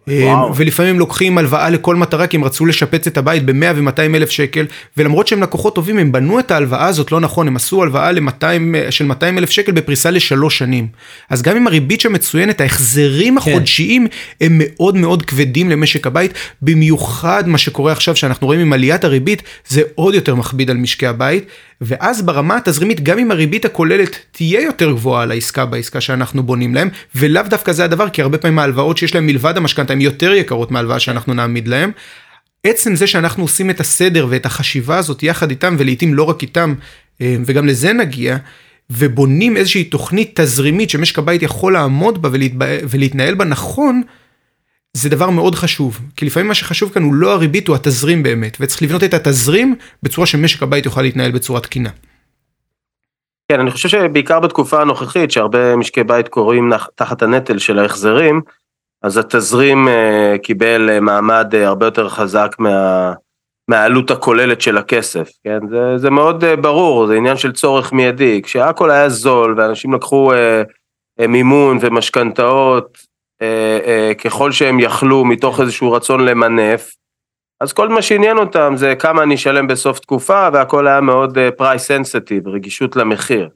[0.09, 0.57] וואו.
[0.57, 4.67] ולפעמים לוקחים הלוואה לכל מטרה כי הם רצו לשפץ את הבית ב-100 ו-200 אלף שקל
[4.97, 8.91] ולמרות שהם לקוחות טובים הם בנו את ההלוואה הזאת לא נכון הם עשו הלוואה ל-200
[8.91, 10.89] של 200 אלף שקל בפריסה לשלוש שנים
[11.31, 13.51] אז גם אם הריבית שם מצוינת ההחזרים כן.
[13.51, 14.07] החודשיים
[14.41, 19.43] הם מאוד מאוד כבדים למשק הבית במיוחד מה שקורה עכשיו שאנחנו רואים עם עליית הריבית
[19.69, 21.45] זה עוד יותר מכביד על משקי הבית
[21.81, 26.75] ואז ברמה התזרימית גם אם הריבית הכוללת תהיה יותר גבוהה על העסקה בעסקה שאנחנו בונים
[26.75, 30.33] להם ולאו דווקא זה הדבר כי הרבה פעמים ההלוואות שיש להם מלבד המשכנתה הן יותר
[30.33, 31.91] יקרות מההלוואה שאנחנו נעמיד להם.
[32.65, 36.75] עצם זה שאנחנו עושים את הסדר ואת החשיבה הזאת יחד איתם ולעיתים לא רק איתם
[37.21, 38.37] אה, וגם לזה נגיע
[38.91, 42.29] ובונים איזושהי תוכנית תזרימית שמשק הבית יכול לעמוד בה.
[42.89, 44.03] ולהתנהל בה נכון.
[44.97, 48.57] זה דבר מאוד חשוב, כי לפעמים מה שחשוב כאן הוא לא הריבית, הוא התזרים באמת,
[48.61, 51.91] וצריך לבנות את התזרים בצורה שמשק הבית יוכל להתנהל בצורה תקינה.
[53.53, 58.41] כן, אני חושב שבעיקר בתקופה הנוכחית, שהרבה משקי בית קוראים תחת הנטל של ההחזרים,
[59.03, 63.13] אז התזרים uh, קיבל uh, מעמד uh, הרבה יותר חזק מה,
[63.69, 65.59] מהעלות הכוללת של הכסף, כן?
[65.71, 68.43] זה, זה מאוד ברור, זה עניין של צורך מיידי.
[68.43, 70.33] כשהכל היה זול ואנשים לקחו
[71.29, 72.99] מימון ומשכנתאות
[73.43, 76.91] uh, uh, ככל שהם יכלו מתוך איזשהו רצון למנף,
[77.61, 81.83] אז כל מה שעניין אותם זה כמה אני אשלם בסוף תקופה והכל היה מאוד פרייס
[81.83, 83.49] uh, סנסיטיב, רגישות למחיר.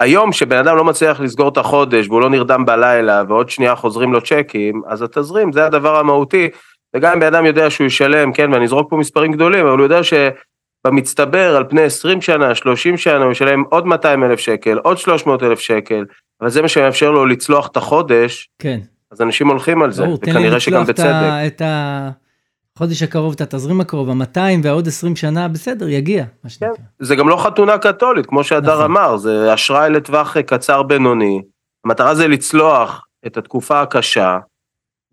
[0.00, 4.12] היום שבן אדם לא מצליח לסגור את החודש והוא לא נרדם בלילה ועוד שנייה חוזרים
[4.12, 6.48] לו צ'קים, אז התזרים זה הדבר המהותי,
[6.96, 9.84] וגם אם בן אדם יודע שהוא ישלם, כן, ואני אזרוק פה מספרים גדולים, אבל הוא
[9.84, 14.98] יודע שבמצטבר על פני 20 שנה, 30 שנה, הוא ישלם עוד 200 אלף שקל, עוד
[14.98, 16.04] 300 אלף שקל,
[16.40, 18.78] אבל זה מה שמאפשר לו לצלוח את החודש, כן.
[19.10, 21.06] אז אנשים הולכים על זה, וכנראה שגם בצדק.
[21.46, 21.62] את
[22.76, 26.68] החודש הקרוב, את התזרים הקרוב, ה-200 והעוד 20 שנה, בסדר, יגיע, מה שנקרא.
[27.00, 28.84] זה גם לא חתונה קתולית, כמו שהדר נכון.
[28.84, 31.40] אמר, זה אשראי לטווח קצר בינוני.
[31.84, 34.38] המטרה זה לצלוח את התקופה הקשה,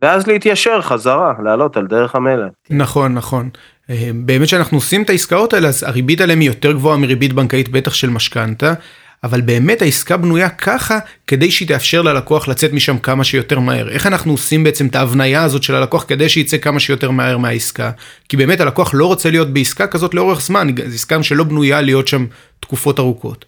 [0.01, 2.51] ואז להתיישר חזרה, לעלות על דרך המלך.
[2.69, 3.49] נכון, נכון.
[3.89, 7.69] אה, באמת שאנחנו עושים את העסקאות האלה, אז הריבית עליהם היא יותר גבוהה מריבית בנקאית,
[7.69, 8.73] בטח של משכנתה,
[9.23, 13.89] אבל באמת העסקה בנויה ככה, כדי שהיא תאפשר ללקוח לצאת משם כמה שיותר מהר.
[13.89, 17.91] איך אנחנו עושים בעצם את ההבניה הזאת של הלקוח כדי שיצא כמה שיותר מהר מהעסקה?
[18.29, 22.07] כי באמת הלקוח לא רוצה להיות בעסקה כזאת לאורך זמן, זו עסקה שלא בנויה להיות
[22.07, 22.25] שם
[22.59, 23.45] תקופות ארוכות.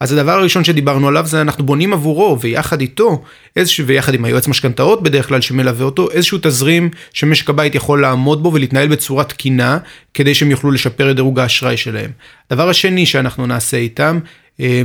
[0.00, 3.22] אז הדבר הראשון שדיברנו עליו זה אנחנו בונים עבורו ויחד איתו
[3.56, 8.42] איזשהו ויחד עם היועץ משכנתאות בדרך כלל שמלווה אותו איזשהו תזרים שמשק הבית יכול לעמוד
[8.42, 9.78] בו ולהתנהל בצורה תקינה
[10.14, 12.10] כדי שהם יוכלו לשפר את דירוג האשראי שלהם.
[12.50, 14.18] הדבר השני שאנחנו נעשה איתם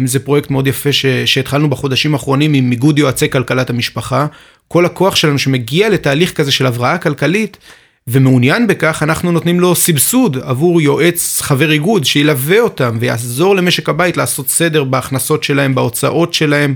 [0.05, 4.25] זה פרויקט מאוד יפה ש, שהתחלנו בחודשים האחרונים עם איגוד יועצי כלכלת המשפחה.
[4.67, 7.57] כל לקוח שלנו שמגיע לתהליך כזה של הבראה כלכלית
[8.07, 14.17] ומעוניין בכך, אנחנו נותנים לו סבסוד עבור יועץ חבר איגוד שילווה אותם ויעזור למשק הבית
[14.17, 16.75] לעשות סדר בהכנסות שלהם, בהוצאות שלהם,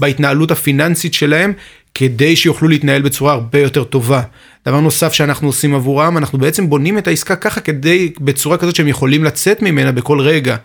[0.00, 1.52] בהתנהלות הפיננסית שלהם,
[1.94, 4.22] כדי שיוכלו להתנהל בצורה הרבה יותר טובה.
[4.66, 8.88] דבר נוסף שאנחנו עושים עבורם, אנחנו בעצם בונים את העסקה ככה כדי, בצורה כזאת שהם
[8.88, 10.56] יכולים לצאת ממנה בכל רגע.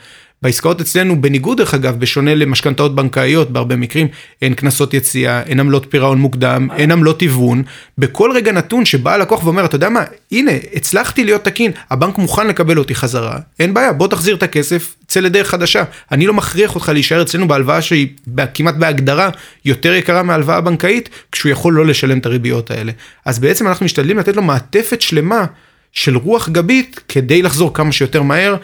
[0.44, 4.08] בעסקאות אצלנו, בניגוד דרך אגב, בשונה למשכנתאות בנקאיות בהרבה מקרים,
[4.42, 7.64] אין קנסות יציאה, אין עמלות פירעון מוקדם, אין עמלות היוון.
[7.98, 12.48] בכל רגע נתון שבא הלקוח ואומר, אתה יודע מה, הנה, הצלחתי להיות תקין, הבנק מוכן
[12.48, 15.84] לקבל אותי חזרה, אין בעיה, בוא תחזיר את הכסף, צא לדרך חדשה.
[16.12, 18.08] אני לא מכריח אותך להישאר אצלנו בהלוואה שהיא
[18.54, 19.30] כמעט בהגדרה
[19.66, 22.92] יותר יקרה מהלוואה בנקאית, כשהוא יכול לא לשלם את הריביות האלה.
[23.26, 25.46] אז בעצם אנחנו משתדלים לתת לו מעטפת שלמה.
[25.94, 28.56] של רוח גבית כדי לחזור כמה שיותר מהר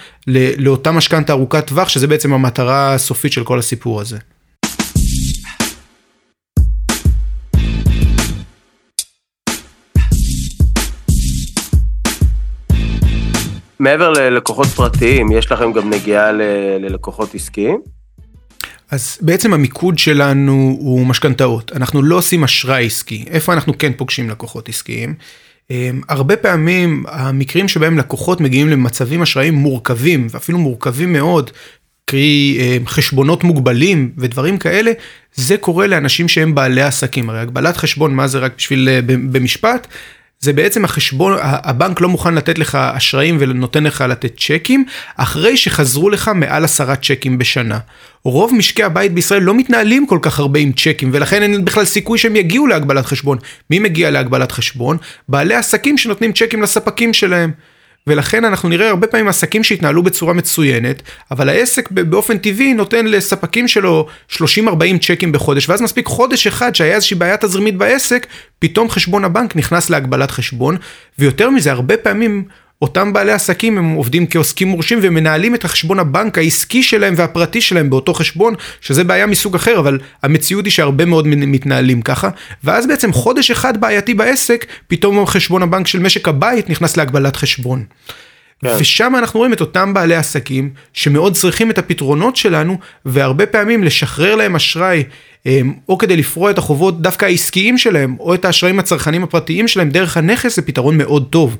[0.57, 4.17] לאותה משכנתה ארוכת טווח שזה בעצם המטרה הסופית של כל הסיפור הזה.
[13.79, 16.31] מעבר ללקוחות פרטיים, יש לכם גם נגיעה
[16.79, 17.81] ללקוחות עסקיים?
[18.91, 24.29] אז בעצם המיקוד שלנו הוא משכנתאות אנחנו לא עושים אשראי עסקי איפה אנחנו כן פוגשים
[24.29, 25.15] לקוחות עסקיים.
[25.71, 31.51] אמ, הרבה פעמים המקרים שבהם לקוחות מגיעים למצבים אשראיים מורכבים ואפילו מורכבים מאוד.
[32.05, 34.91] קרי אמ, חשבונות מוגבלים ודברים כאלה
[35.33, 39.87] זה קורה לאנשים שהם בעלי עסקים הרי הגבלת חשבון מה זה רק בשביל אה, במשפט
[40.41, 46.09] זה בעצם החשבון, הבנק לא מוכן לתת לך אשראים ונותן לך לתת צ'קים, אחרי שחזרו
[46.09, 47.79] לך מעל עשרה צ'קים בשנה.
[48.23, 52.17] רוב משקי הבית בישראל לא מתנהלים כל כך הרבה עם צ'קים, ולכן אין בכלל סיכוי
[52.17, 53.37] שהם יגיעו להגבלת חשבון.
[53.69, 54.97] מי מגיע להגבלת חשבון?
[55.29, 57.51] בעלי עסקים שנותנים צ'קים לספקים שלהם.
[58.09, 63.67] ולכן אנחנו נראה הרבה פעמים עסקים שהתנהלו בצורה מצוינת, אבל העסק באופן טבעי נותן לספקים
[63.67, 64.37] שלו 30-40
[65.01, 68.27] צ'קים בחודש, ואז מספיק חודש אחד שהיה איזושהי בעיה תזרימית בעסק,
[68.59, 70.77] פתאום חשבון הבנק נכנס להגבלת חשבון,
[71.19, 72.43] ויותר מזה, הרבה פעמים
[72.81, 77.89] אותם בעלי עסקים הם עובדים כעוסקים מורשים ומנהלים את החשבון הבנק העסקי שלהם והפרטי שלהם
[77.89, 82.29] באותו חשבון, שזה בעיה מסוג אחר, אבל המציאות היא שהרבה מאוד מתנהלים ככה,
[82.63, 87.83] ואז בעצם חודש אחד בעייתי בעסק, פתאום חשבון הבנק של משק הבית נכנס להגבלת חשבון.
[88.61, 88.75] כן.
[88.79, 94.35] ושם אנחנו רואים את אותם בעלי עסקים שמאוד צריכים את הפתרונות שלנו, והרבה פעמים לשחרר
[94.35, 95.03] להם אשראי,
[95.89, 100.17] או כדי לפרוע את החובות דווקא העסקיים שלהם, או את האשראים הצרכנים הפרטיים שלהם דרך
[100.17, 101.57] הנכס, זה פתרון מאוד טוב.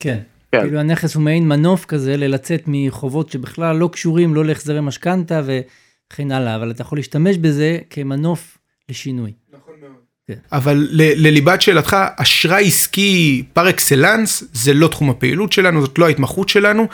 [0.00, 0.18] כן.
[0.56, 0.62] כן.
[0.62, 6.32] כאילו הנכס הוא מעין מנוף כזה ללצאת מחובות שבכלל לא קשורים לא להחזרי משכנתה וכן
[6.32, 9.32] הלאה, אבל אתה יכול להשתמש בזה כמנוף לשינוי.
[9.52, 9.92] נכון מאוד.
[10.26, 10.34] כן.
[10.52, 16.48] אבל לליבת שאלתך, אשראי עסקי פר אקסלנס זה לא תחום הפעילות שלנו, זאת לא ההתמחות
[16.48, 16.86] שלנו,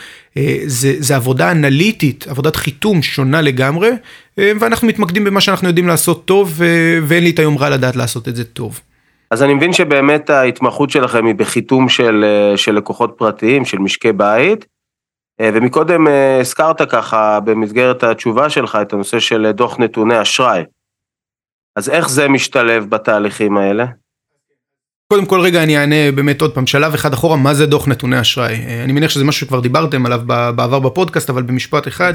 [0.66, 3.90] זה, זה עבודה אנליטית, עבודת חיתום שונה לגמרי,
[4.36, 6.60] ואנחנו מתמקדים במה שאנחנו יודעים לעשות טוב,
[7.02, 8.80] ואין לי את היומרה לדעת לעשות את זה טוב.
[9.32, 12.24] אז אני מבין שבאמת ההתמחות שלכם היא בחיתום של,
[12.56, 14.66] של לקוחות פרטיים, של משקי בית,
[15.42, 16.06] ומקודם
[16.40, 20.62] הזכרת ככה במסגרת התשובה שלך את הנושא של דוח נתוני אשראי.
[21.76, 23.86] אז איך זה משתלב בתהליכים האלה?
[25.12, 26.66] קודם כל רגע אני אענה באמת עוד פעם.
[26.66, 28.56] שלב אחד אחורה מה זה דוח נתוני אשראי?
[28.84, 32.12] אני מניח שזה משהו שכבר דיברתם עליו בעבר בפודקאסט אבל במשפט אחד.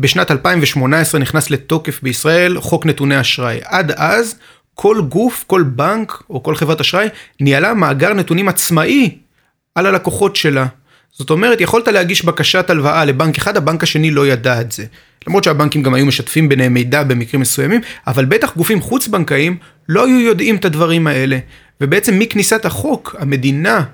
[0.00, 3.60] בשנת 2018 נכנס לתוקף בישראל חוק נתוני אשראי.
[3.64, 4.38] עד אז
[4.74, 7.08] כל גוף, כל בנק או כל חברת אשראי
[7.40, 9.18] ניהלה מאגר נתונים עצמאי
[9.74, 10.66] על הלקוחות שלה.
[11.12, 14.84] זאת אומרת, יכולת להגיש בקשת הלוואה לבנק אחד, הבנק השני לא ידע את זה.
[15.26, 19.56] למרות שהבנקים גם היו משתפים ביניהם מידע במקרים מסוימים, אבל בטח גופים חוץ בנקאיים
[19.88, 21.38] לא היו יודעים את הדברים האלה.
[21.80, 23.84] ובעצם מכניסת החוק, המדינה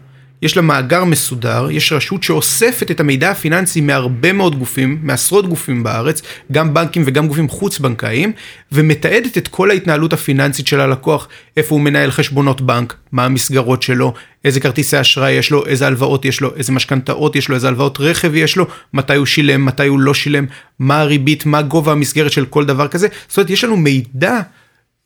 [0.43, 5.83] יש לה מאגר מסודר, יש רשות שאוספת את המידע הפיננסי מהרבה מאוד גופים, מעשרות גופים
[5.83, 6.23] בארץ,
[6.53, 8.33] גם בנקים וגם גופים חוץ בנקאיים,
[8.73, 14.15] ומתעדת את כל ההתנהלות הפיננסית של הלקוח, איפה הוא מנהל חשבונות בנק, מה המסגרות שלו,
[14.45, 18.01] איזה כרטיסי אשראי יש לו, איזה הלוואות יש לו, איזה משכנתאות יש לו, איזה הלוואות
[18.01, 20.47] רכב יש לו, מתי הוא שילם, מתי הוא לא שילם,
[20.79, 23.09] מה הריבית, מה גובה המסגרת של כל דבר כזה.
[23.29, 24.41] זאת אומרת, יש לנו מידע,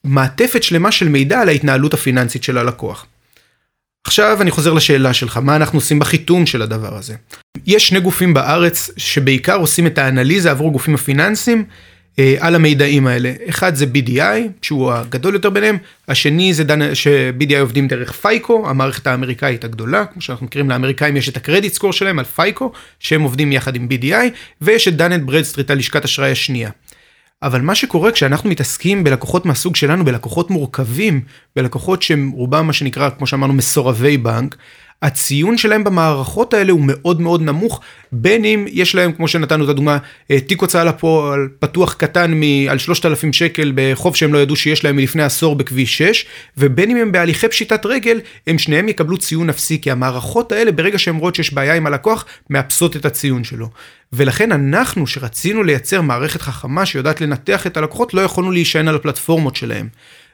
[0.04, 3.06] מעטפת שלמה של מידע על ההתנהלות הפיננסית של הלקוח.
[4.04, 7.14] עכשיו אני חוזר לשאלה שלך, מה אנחנו עושים בחיתום של הדבר הזה?
[7.66, 11.64] יש שני גופים בארץ שבעיקר עושים את האנליזה עבור גופים הפיננסיים
[12.18, 13.32] אה, על המידעים האלה.
[13.48, 19.06] אחד זה BDI, שהוא הגדול יותר ביניהם, השני זה דן, ש-BDI עובדים דרך פייקו, המערכת
[19.06, 23.52] האמריקאית הגדולה, כמו שאנחנו מכירים לאמריקאים יש את הקרדיט סקור שלהם על פייקו, שהם עובדים
[23.52, 26.70] יחד עם BDI, ויש את Dun and Bradstreet על לשכת אשראי השנייה.
[27.42, 31.20] אבל מה שקורה כשאנחנו מתעסקים בלקוחות מהסוג שלנו, בלקוחות מורכבים,
[31.56, 34.56] בלקוחות שהם רובם מה שנקרא, כמו שאמרנו, מסורבי בנק,
[35.02, 37.80] הציון שלהם במערכות האלה הוא מאוד מאוד נמוך,
[38.12, 39.98] בין אם יש להם, כמו שנתנו את הדוגמה,
[40.30, 44.84] אה, תיק הוצאה לפועל פתוח קטן מ- על 3,000 שקל בחוב שהם לא ידעו שיש
[44.84, 46.26] להם מלפני עשור בכביש 6,
[46.56, 50.98] ובין אם הם בהליכי פשיטת רגל, הם שניהם יקבלו ציון אפסי, כי המערכות האלה, ברגע
[50.98, 53.68] שהן רואות שיש בעיה עם הלקוח, מאפסות את הציון שלו.
[54.12, 59.56] ולכן אנחנו, שרצינו לייצר מערכת חכמה שיודעת לנתח את הלקוחות, לא יכולנו להישען על הפלטפורמות
[59.56, 59.88] שלהם.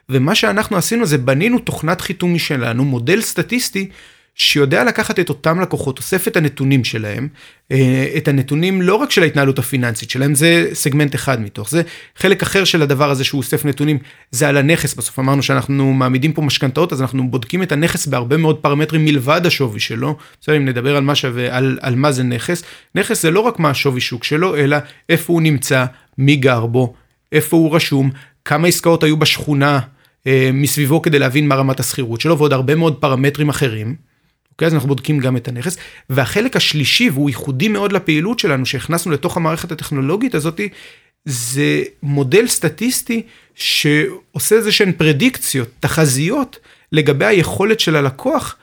[0.09, 3.89] ומה שאנחנו עשינו זה בנינו תוכנת חיתום משלנו, מודל סטטיסטי,
[4.35, 7.27] שיודע לקחת את אותם לקוחות, אוסף את הנתונים שלהם,
[7.71, 11.81] אה, את הנתונים לא רק של ההתנהלות הפיננסית שלהם, זה סגמנט אחד מתוך זה.
[12.15, 13.97] חלק אחר של הדבר הזה שהוא אוסף נתונים,
[14.31, 18.37] זה על הנכס, בסוף אמרנו שאנחנו מעמידים פה משכנתאות, אז אנחנו בודקים את הנכס בהרבה
[18.37, 20.17] מאוד פרמטרים מלבד השווי שלו.
[20.41, 22.63] בסדר, אם נדבר על מה שווה, על, על מה זה נכס,
[22.95, 24.77] נכס זה לא רק מה השווי שוק שלו, אלא
[25.09, 25.85] איפה הוא נמצא,
[26.17, 26.93] מי גר בו,
[27.31, 28.11] איפה הוא רשום,
[28.45, 29.79] כמה עסקאות היו בשכונה
[30.27, 34.10] אה, מסביבו כדי להבין מה רמת השכירות שלו, ועוד הרבה מאוד פרמטרים אחרים.
[34.51, 34.65] אוקיי?
[34.65, 35.77] אז אנחנו בודקים גם את הנכס.
[36.09, 40.69] והחלק השלישי, והוא ייחודי מאוד לפעילות שלנו, שהכנסנו לתוך המערכת הטכנולוגית הזאתי,
[41.25, 43.21] זה מודל סטטיסטי
[43.55, 46.59] שעושה איזה שהן פרדיקציות, תחזיות,
[46.91, 48.55] לגבי היכולת של הלקוח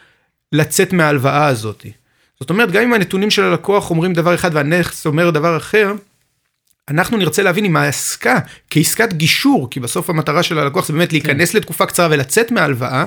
[0.53, 1.93] לצאת מההלוואה הזאתי.
[2.41, 5.93] זאת אומרת, גם אם הנתונים של הלקוח אומרים דבר אחד והנכס אומר דבר אחר,
[6.91, 8.39] אנחנו נרצה להבין אם העסקה
[8.71, 11.59] כעסקת גישור, כי בסוף המטרה של הלקוח זה באמת להיכנס כן.
[11.59, 13.05] לתקופה קצרה ולצאת מההלוואה,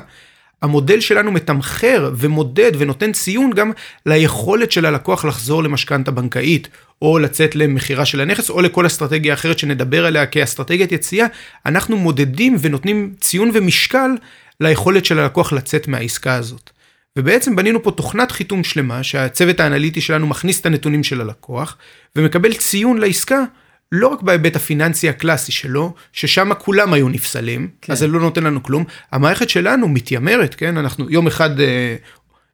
[0.62, 3.72] המודל שלנו מתמחר ומודד ונותן ציון גם
[4.06, 6.68] ליכולת של הלקוח לחזור למשכנתה בנקאית,
[7.02, 11.28] או לצאת למכירה של הנכס, או לכל אסטרטגיה אחרת שנדבר עליה כאסטרטגיית יציאה,
[11.66, 14.12] אנחנו מודדים ונותנים ציון ומשקל
[14.60, 16.70] ליכולת של הלקוח לצאת מהעסקה הזאת.
[17.18, 21.78] ובעצם בנינו פה תוכנת חיתום שלמה, שהצוות האנליטי שלנו מכניס את הנתונים של הלקוח,
[22.16, 23.44] ומקבל ציון לעסקה
[23.92, 27.94] לא רק בהיבט הפיננסי הקלאסי שלו, ששם כולם היו נפסלים, כן.
[27.94, 28.84] אז זה לא נותן לנו כלום.
[29.12, 31.96] המערכת שלנו מתיימרת, כן, אנחנו יום אחד אה,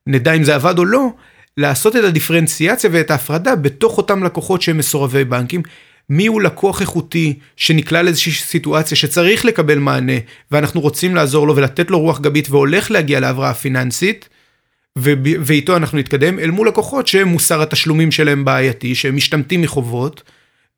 [0.07, 1.09] נדע אם זה עבד או לא,
[1.57, 5.61] לעשות את הדיפרנציאציה ואת ההפרדה בתוך אותם לקוחות שהם מסורבי בנקים.
[6.09, 10.13] מי הוא לקוח איכותי שנקלע לאיזושהי סיטואציה שצריך לקבל מענה
[10.51, 14.29] ואנחנו רוצים לעזור לו ולתת לו רוח גבית והולך להגיע להבראה פיננסית
[15.45, 20.23] ואיתו אנחנו נתקדם אל מול לקוחות שמוסר התשלומים שלהם בעייתי שהם משתמטים מחובות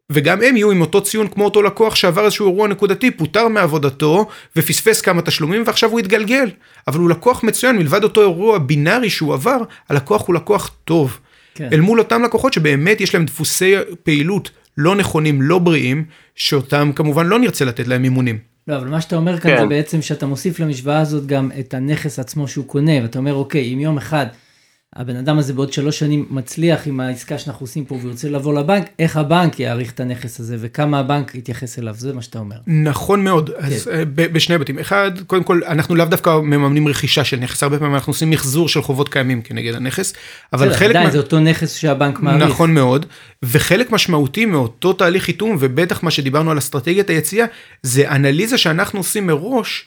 [0.10, 4.28] וגם הם יהיו עם אותו ציון כמו אותו לקוח שעבר איזשהו אירוע נקודתי, פוטר מעבודתו
[4.56, 6.50] ופספס כמה תשלומים ועכשיו הוא התגלגל.
[6.88, 9.58] אבל הוא לקוח מצוין, מלבד אותו אירוע בינארי שהוא עבר,
[9.89, 11.19] הלקוח הוא לקוח טוב.
[11.56, 11.69] כן.
[11.74, 17.28] אל מול אותם לקוחות שבאמת יש להם דפוסי פעילות לא נכונים, לא בריאים, שאותם כמובן
[17.28, 18.38] לא נרצה לתת להם מימונים.
[18.67, 19.62] לא, אבל מה שאתה אומר כאן כן.
[19.62, 23.74] זה בעצם שאתה מוסיף למשוואה הזאת גם את הנכס עצמו שהוא קונה, ואתה אומר, אוקיי,
[23.74, 24.26] אם יום אחד
[24.95, 28.60] הבן אדם הזה בעוד שלוש שנים מצליח עם העסקה שאנחנו עושים פה והוא רוצה לבוא
[28.60, 32.56] לבנק, איך הבנק יעריך את הנכס הזה וכמה הבנק יתייחס אליו, זה מה שאתה אומר.
[32.67, 33.65] נכון מאוד, כן.
[33.65, 34.80] אז אה, בשני היבטים.
[34.80, 38.69] אחד, קודם כל, אנחנו לאו דווקא מממנים רכישה של נכס, הרבה פעמים אנחנו עושים מחזור
[38.69, 40.13] של חובות קיימים כנגד הנכס,
[40.54, 40.89] אבל חלק...
[40.89, 41.12] עדיין, מה...
[41.12, 42.43] זה אותו נכס שהבנק מעריך.
[42.43, 43.06] נכון מאוד,
[43.43, 47.45] וחלק משמעותי מאותו תהליך חיתום, ובטח מה שדיברנו על אסטרטגיית היציאה,
[47.84, 49.86] זה אנליזה שאנחנו עושים מראש.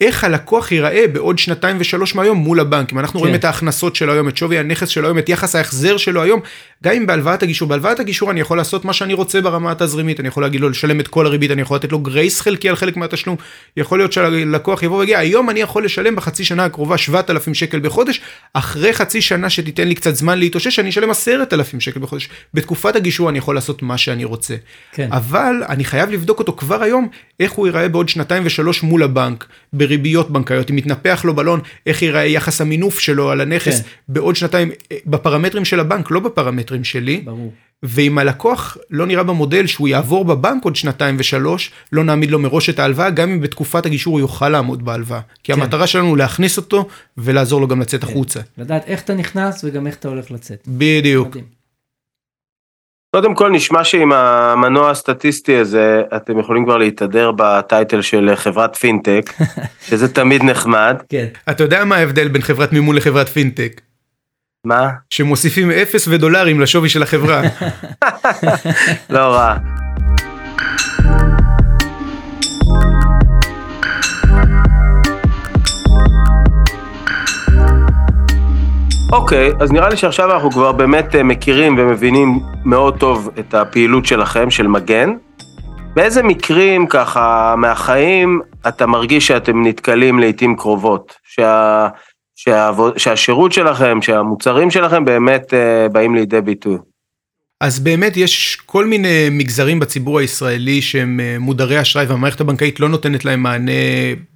[0.00, 2.98] איך הלקוח ייראה בעוד שנתיים ושלוש מהיום מול הבנקים.
[2.98, 3.18] אנחנו כן.
[3.18, 6.40] רואים את ההכנסות שלו היום, את שווי הנכס שלו היום, את יחס ההחזר שלו היום,
[6.84, 7.68] גם אם בהלוואת הגישור.
[7.68, 11.00] בהלוואת הגישור אני יכול לעשות מה שאני רוצה ברמה התזרימית, אני יכול להגיד לו לשלם
[11.00, 13.36] את כל הריבית, אני יכול לתת לו גרייס חלקי על חלק מהתשלום.
[13.76, 18.20] יכול להיות שהלקוח יבוא ויגיד, היום אני יכול לשלם בחצי שנה הקרובה 7,000 שקל בחודש,
[18.54, 22.28] אחרי חצי שנה שתיתן לי קצת זמן להתאושש, אני אשלם 10,000 שקל בחודש.
[22.54, 24.54] בתקופת הגישור אני יכול לעשות מה שאני רוצה.
[24.92, 25.08] כן.
[25.12, 27.08] אבל אני חייב לבדוק אותו כבר היום,
[27.40, 32.02] איך הוא ייראה בעוד שנתיים ושלוש מול הבנק, בריביות בנקאיות, אם מתנפח לו בלון, איך
[32.02, 33.86] ייראה יחס המינוף שלו על הנכס כן.
[34.08, 34.70] בעוד שנתיים,
[35.06, 37.16] בפרמטרים של הבנק, לא בפרמטרים הפרמטרים שלי.
[37.24, 37.52] ברור.
[37.86, 42.70] ואם הלקוח לא נראה במודל שהוא יעבור בבנק עוד שנתיים ושלוש, לא נעמיד לו מראש
[42.70, 45.20] את ההלוואה, גם אם בתקופת הגישור הוא יוכל לעמוד בהלוואה.
[45.42, 45.60] כי כן.
[45.60, 48.40] המטרה שלנו היא להכניס אותו ולעזור לו גם לצאת החוצה.
[48.58, 50.64] לדעת איך אתה נכנס וגם איך אתה הולך לצאת.
[50.68, 51.28] בדיוק.
[51.28, 51.44] מדהים.
[53.14, 59.32] קודם כל נשמע שעם המנוע הסטטיסטי הזה אתם יכולים כבר להתהדר בטייטל של חברת פינטק,
[59.88, 60.96] שזה תמיד נחמד.
[61.08, 61.26] כן.
[61.50, 63.80] אתה יודע מה ההבדל בין חברת מימון לחברת פינטק?
[64.64, 64.90] מה?
[65.10, 67.42] שמוסיפים אפס ודולרים לשווי של החברה.
[69.10, 69.56] לא רע.
[79.12, 84.06] אוקיי, אז נראה לי שעכשיו אנחנו כבר באמת אה, מכירים ומבינים מאוד טוב את הפעילות
[84.06, 85.10] שלכם, של מגן.
[85.94, 91.14] באיזה מקרים ככה מהחיים אתה מרגיש שאתם נתקלים לעיתים קרובות?
[91.24, 91.88] שה...
[92.36, 92.98] שהעבוד...
[92.98, 96.78] שהשירות שלכם, שהמוצרים שלכם באמת uh, באים לידי ביטוי.
[97.60, 102.88] אז באמת יש כל מיני מגזרים בציבור הישראלי שהם אה, מודרי אשראי והמערכת הבנקאית לא
[102.88, 103.72] נותנת להם מענה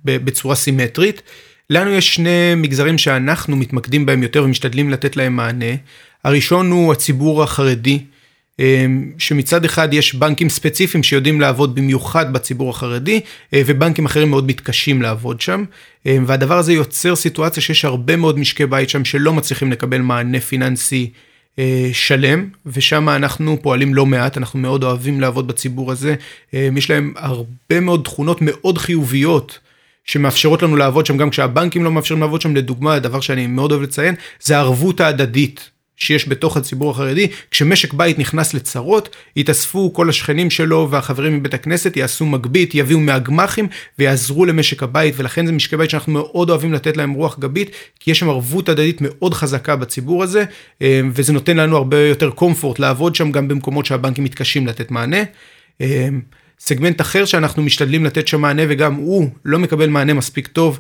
[0.05, 1.23] בצורה סימטרית.
[1.71, 5.75] לנו יש שני מגזרים שאנחנו מתמקדים בהם יותר ומשתדלים לתת להם מענה.
[6.25, 8.05] הראשון הוא הציבור החרדי,
[9.19, 13.21] שמצד אחד יש בנקים ספציפיים שיודעים לעבוד במיוחד בציבור החרדי,
[13.55, 15.65] ובנקים אחרים מאוד מתקשים לעבוד שם.
[16.07, 21.11] והדבר הזה יוצר סיטואציה שיש הרבה מאוד משקי בית שם שלא מצליחים לקבל מענה פיננסי
[21.93, 26.15] שלם, ושם אנחנו פועלים לא מעט, אנחנו מאוד אוהבים לעבוד בציבור הזה.
[26.53, 29.59] יש להם הרבה מאוד תכונות מאוד חיוביות.
[30.05, 33.83] שמאפשרות לנו לעבוד שם גם כשהבנקים לא מאפשרים לעבוד שם, לדוגמה, הדבר שאני מאוד אוהב
[33.83, 35.71] לציין, זה הערבות ההדדית.
[35.99, 41.97] שיש בתוך הציבור החרדי, כשמשק בית נכנס לצרות, יתאספו כל השכנים שלו והחברים מבית הכנסת,
[41.97, 46.97] יעשו מגבית, יביאו מהגמחים ויעזרו למשק הבית, ולכן זה משקי בית שאנחנו מאוד אוהבים לתת
[46.97, 50.45] להם רוח גבית, כי יש שם ערבות הדדית מאוד חזקה בציבור הזה,
[50.85, 55.23] וזה נותן לנו הרבה יותר קומפורט לעבוד שם גם במקומות שהבנקים מתקשים לתת מענה.
[56.61, 60.79] סגמנט אחר שאנחנו משתדלים לתת שם מענה וגם הוא לא מקבל מענה מספיק טוב,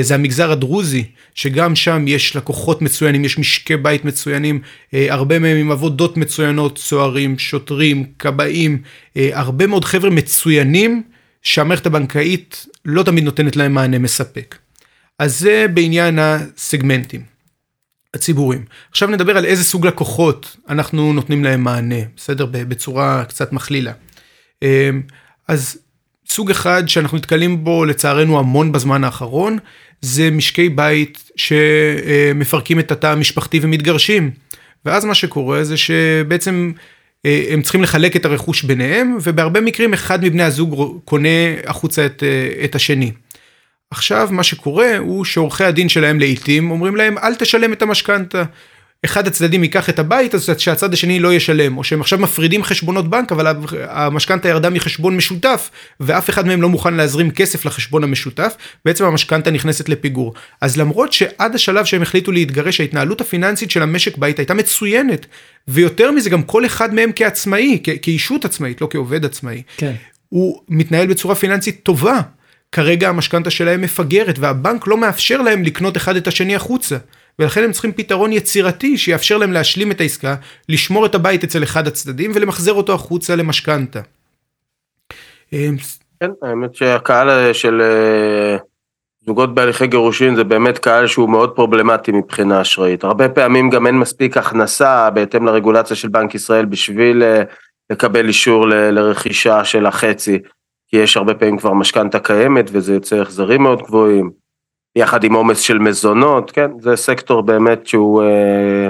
[0.00, 4.60] זה המגזר הדרוזי, שגם שם יש לקוחות מצוינים, יש משקי בית מצוינים,
[4.92, 8.82] הרבה מהם עם עבודות מצוינות, צוערים, שוטרים, כבאים,
[9.16, 11.02] הרבה מאוד חבר'ה מצוינים
[11.42, 14.56] שהמערכת הבנקאית לא תמיד נותנת להם מענה מספק.
[15.18, 17.20] אז זה בעניין הסגמנטים.
[18.14, 18.64] הציבוריים.
[18.90, 22.46] עכשיו נדבר על איזה סוג לקוחות אנחנו נותנים להם מענה, בסדר?
[22.52, 23.92] בצורה קצת מכלילה.
[25.48, 25.78] אז
[26.28, 29.58] סוג אחד שאנחנו נתקלים בו לצערנו המון בזמן האחרון,
[30.00, 34.30] זה משקי בית שמפרקים את התא המשפחתי ומתגרשים.
[34.84, 36.72] ואז מה שקורה זה שבעצם
[37.24, 41.28] הם צריכים לחלק את הרכוש ביניהם, ובהרבה מקרים אחד מבני הזוג קונה
[41.66, 42.22] החוצה את,
[42.64, 43.12] את השני.
[43.90, 48.44] עכשיו מה שקורה הוא שעורכי הדין שלהם לעיתים אומרים להם אל תשלם את המשכנתה.
[49.04, 53.10] אחד הצדדים ייקח את הבית אז שהצד השני לא ישלם או שהם עכשיו מפרידים חשבונות
[53.10, 53.56] בנק אבל
[53.88, 59.50] המשכנתה ירדה מחשבון משותף ואף אחד מהם לא מוכן להזרים כסף לחשבון המשותף בעצם המשכנתה
[59.50, 64.54] נכנסת לפיגור אז למרות שעד השלב שהם החליטו להתגרש ההתנהלות הפיננסית של המשק בית הייתה
[64.54, 65.26] מצוינת
[65.68, 69.92] ויותר מזה גם כל אחד מהם כעצמאי כאישות עצמאית לא כעובד עצמאי כן.
[70.28, 72.20] הוא מתנהל בצורה פיננסית טובה.
[72.72, 76.96] כרגע המשכנתה שלהם מפגרת והבנק לא מאפשר להם לקנות אחד את השני החוצה.
[77.38, 80.34] ולכן הם צריכים פתרון יצירתי שיאפשר להם להשלים את העסקה,
[80.68, 84.00] לשמור את הבית אצל אחד הצדדים ולמחזר אותו החוצה למשכנתה.
[86.20, 87.82] כן, האמת שהקהל של
[89.26, 93.04] זוגות בהליכי גירושין זה באמת קהל שהוא מאוד פרובלמטי מבחינה אשראית.
[93.04, 97.22] הרבה פעמים גם אין מספיק הכנסה בהתאם לרגולציה של בנק ישראל בשביל
[97.90, 100.38] לקבל אישור לרכישה של החצי,
[100.88, 104.45] כי יש הרבה פעמים כבר משכנתה קיימת וזה יוצא החזרים מאוד גבוהים.
[104.96, 108.88] יחד עם עומס של מזונות, כן, זה סקטור באמת שהוא אה,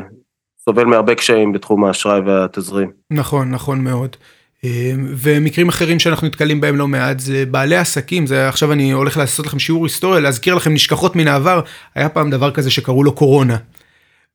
[0.65, 2.91] סובל מהרבה קשיים בתחום האשראי והתזרים.
[3.11, 4.17] נכון, נכון מאוד.
[4.65, 9.17] אה, ומקרים אחרים שאנחנו נתקלים בהם לא מעט זה בעלי עסקים, זה עכשיו אני הולך
[9.17, 11.61] לעשות לכם שיעור היסטוריה, להזכיר לכם נשכחות מן העבר,
[11.95, 13.57] היה פעם דבר כזה שקראו לו קורונה.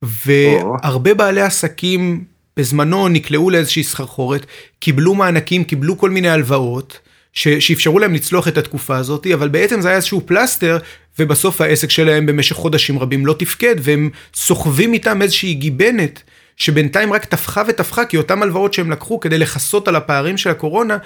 [0.01, 2.23] והרבה בעלי עסקים
[2.57, 4.45] בזמנו נקלעו לאיזושהי סחרחורת,
[4.79, 6.99] קיבלו מענקים, קיבלו כל מיני הלוואות.
[7.33, 10.77] שאפשרו להם לצלוח את התקופה הזאת, אבל בעצם זה היה איזשהו פלסטר,
[11.19, 16.23] ובסוף העסק שלהם במשך חודשים רבים לא תפקד, והם סוחבים איתם איזושהי גיבנת,
[16.57, 20.97] שבינתיים רק טפחה וטפחה, כי אותם הלוואות שהם לקחו כדי לכסות על הפערים של הקורונה,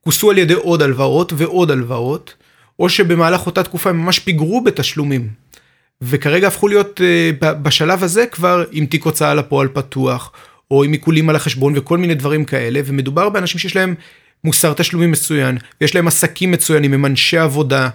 [0.00, 2.34] כוסו על ידי עוד הלוואות ועוד הלוואות,
[2.78, 5.28] או שבמהלך אותה תקופה הם ממש פיגרו בתשלומים.
[6.02, 10.32] וכרגע הפכו להיות uh, בשלב הזה כבר עם תיק הוצאה לפועל פתוח,
[10.70, 13.94] או עם עיקולים על החשבון וכל מיני דברים כאלה, ומדובר באנשים שיש להם
[14.44, 17.88] מוסר תשלומים מצוין, ויש להם עסקים מצוינים, הם אנשי עבודה.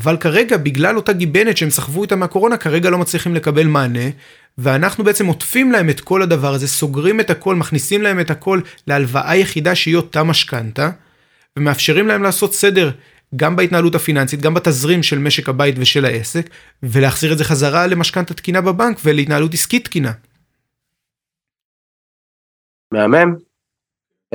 [0.00, 4.08] אבל כרגע בגלל אותה גיבנת שהם סחבו איתה מהקורונה כרגע לא מצליחים לקבל מענה
[4.58, 8.60] ואנחנו בעצם עוטפים להם את כל הדבר הזה סוגרים את הכל מכניסים להם את הכל
[8.86, 10.90] להלוואה יחידה שהיא אותה משכנתה
[11.56, 12.90] ומאפשרים להם לעשות סדר
[13.36, 16.50] גם בהתנהלות הפיננסית גם בתזרים של משק הבית ושל העסק
[16.82, 20.12] ולהחזיר את זה חזרה למשכנתה תקינה בבנק ולהתנהלות עסקית תקינה.
[22.92, 23.34] מהמם.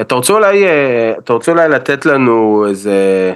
[0.01, 3.33] אתה רוצה אולי, אה, אתה רוצה אולי לתת לנו איזה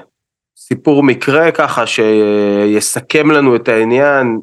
[0.58, 4.40] סיפור מקרה ככה שיסכם לנו את העניין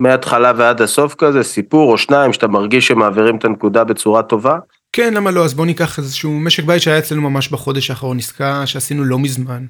[0.00, 4.58] מההתחלה ועד הסוף כזה, סיפור או שניים שאתה מרגיש שמעבירים את הנקודה בצורה טובה?
[4.92, 5.44] כן, למה לא?
[5.44, 9.66] אז בוא ניקח איזשהו משק בית שהיה אצלנו ממש בחודש האחרון, עסקה שעשינו לא מזמן.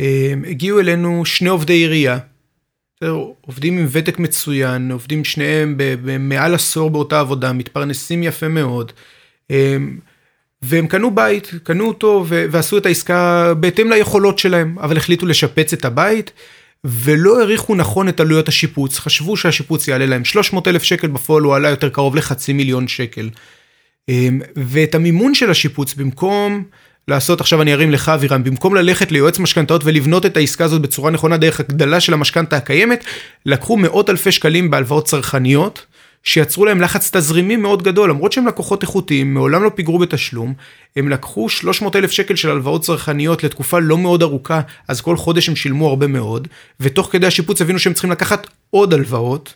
[0.00, 2.18] אה, הגיעו אלינו שני עובדי עירייה,
[3.40, 8.92] עובדים עם ותק מצוין, עובדים שניהם במעל עשור באותה עבודה, מתפרנסים יפה מאוד.
[10.62, 15.84] והם קנו בית, קנו אותו ועשו את העסקה בהתאם ליכולות שלהם, אבל החליטו לשפץ את
[15.84, 16.32] הבית
[16.84, 21.54] ולא העריכו נכון את עלויות השיפוץ, חשבו שהשיפוץ יעלה להם 300 אלף שקל, בפועל הוא
[21.54, 23.30] עלה יותר קרוב לחצי מיליון שקל.
[24.08, 26.64] אמ, ואת המימון של השיפוץ במקום
[27.08, 31.10] לעשות, עכשיו אני ארים לך אבירם, במקום ללכת ליועץ משכנתאות ולבנות את העסקה הזאת בצורה
[31.10, 33.04] נכונה דרך הגדלה של המשכנתה הקיימת,
[33.46, 35.86] לקחו מאות אלפי שקלים בהלוואות צרכניות.
[36.24, 40.54] שיצרו להם לחץ תזרימי מאוד גדול, למרות שהם לקוחות איכותיים, מעולם לא פיגרו בתשלום,
[40.96, 45.48] הם לקחו 300 אלף שקל של הלוואות צרכניות לתקופה לא מאוד ארוכה, אז כל חודש
[45.48, 46.48] הם שילמו הרבה מאוד,
[46.80, 49.54] ותוך כדי השיפוץ הבינו שהם צריכים לקחת עוד הלוואות,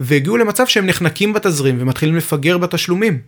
[0.00, 3.18] והגיעו למצב שהם נחנקים בתזרים ומתחילים לפגר בתשלומים.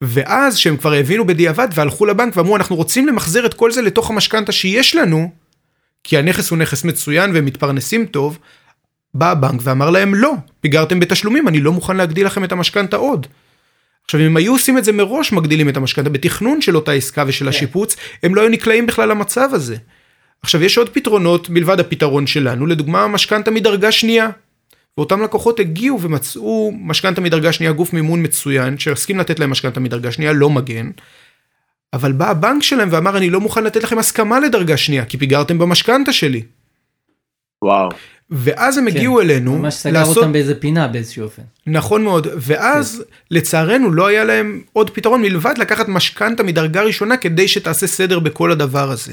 [0.00, 4.10] ואז שהם כבר הבינו בדיעבד והלכו לבנק ואמרו אנחנו רוצים למחזר את כל זה לתוך
[4.10, 5.30] המשכנתה שיש לנו,
[6.04, 8.38] כי הנכס הוא נכס מצוין והם מתפרנסים טוב,
[9.18, 13.26] בא הבנק ואמר להם לא, פיגרתם בתשלומים, אני לא מוכן להגדיל לכם את המשכנתה עוד.
[14.04, 17.44] עכשיו אם היו עושים את זה מראש מגדילים את המשכנתה בתכנון של אותה עסקה ושל
[17.44, 17.48] כן.
[17.48, 19.76] השיפוץ, הם לא היו נקלעים בכלל למצב הזה.
[20.42, 24.28] עכשיו יש עוד פתרונות מלבד הפתרון שלנו, לדוגמה משכנתה מדרגה שנייה.
[24.98, 30.12] ואותם לקוחות הגיעו ומצאו משכנתה מדרגה שנייה, גוף מימון מצוין, שהסכים לתת להם משכנתה מדרגה
[30.12, 30.90] שנייה, לא מגן.
[31.92, 35.58] אבל בא הבנק שלהם ואמר אני לא מוכן לתת לכם הסכמה לדרגה שנייה, כי פיגרתם
[35.58, 36.42] במשכנתה שלי.
[37.62, 37.88] וואו.
[38.30, 40.16] ואז הם כן, הגיעו אלינו ממש סגר לעשות...
[40.16, 41.42] אותם באיזה פינה באיזשהו אופן.
[41.66, 43.14] נכון מאוד, ואז כן.
[43.30, 48.50] לצערנו לא היה להם עוד פתרון מלבד לקחת משכנתה מדרגה ראשונה כדי שתעשה סדר בכל
[48.50, 49.12] הדבר הזה.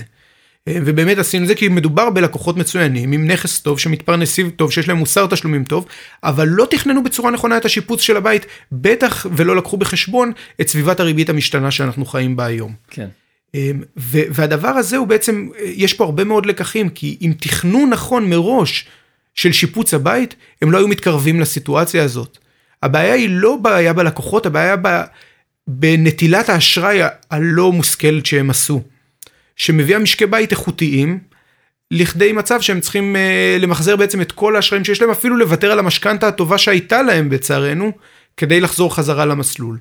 [0.68, 4.98] אה, ובאמת עשינו זה כי מדובר בלקוחות מצוינים עם נכס טוב שמתפרנסים טוב שיש להם
[4.98, 5.86] מוסר תשלומים טוב
[6.24, 11.00] אבל לא תכננו בצורה נכונה את השיפוץ של הבית בטח ולא לקחו בחשבון את סביבת
[11.00, 12.74] הריבית המשתנה שאנחנו חיים בה היום.
[12.90, 13.08] כן.
[13.56, 13.82] אמ,
[14.30, 18.88] והדבר הזה הוא בעצם יש פה הרבה מאוד לקחים כי אם תכנון נכון מראש
[19.36, 22.38] של שיפוץ הבית, הם לא היו מתקרבים לסיטואציה הזאת.
[22.84, 25.02] הבעיה היא לא בעיה בלקוחות, הבעיה ב...
[25.68, 27.00] בנטילת האשראי
[27.32, 28.82] הלא מושכלת שהם עשו.
[29.56, 31.20] שמביאה משקי בית איכותיים,
[31.92, 35.80] לכדי מצב שהם צריכים uh, למחזר בעצם את כל האשראים שיש להם, אפילו לוותר על
[35.80, 37.92] המשכנתה הטובה שהייתה להם בצערנו,
[38.38, 39.78] כדי לחזור חזרה למסלול.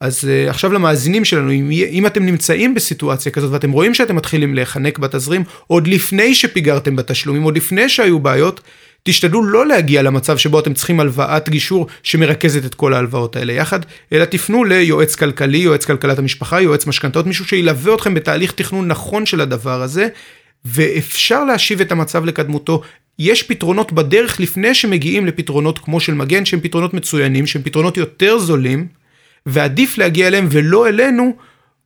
[0.00, 4.54] אז uh, עכשיו למאזינים שלנו, אם, אם אתם נמצאים בסיטואציה כזאת ואתם רואים שאתם מתחילים
[4.54, 8.60] להיחנק בתזרים, עוד לפני שפיגרתם בתשלומים, עוד לפני שהיו בעיות,
[9.02, 13.80] תשתדלו לא להגיע למצב שבו אתם צריכים הלוואת גישור שמרכזת את כל ההלוואות האלה יחד,
[14.12, 19.26] אלא תפנו ליועץ כלכלי, יועץ כלכלת המשפחה, יועץ משכנתאות, מישהו שילווה אתכם בתהליך תכנון נכון
[19.26, 20.08] של הדבר הזה,
[20.64, 22.82] ואפשר להשיב את המצב לקדמותו.
[23.18, 28.38] יש פתרונות בדרך לפני שמגיעים לפתרונות כמו של מגן, שהם פתרונות מצוינים, שהם פתרונות יותר
[28.38, 28.86] זולים.
[29.46, 31.36] ועדיף להגיע אליהם ולא אלינו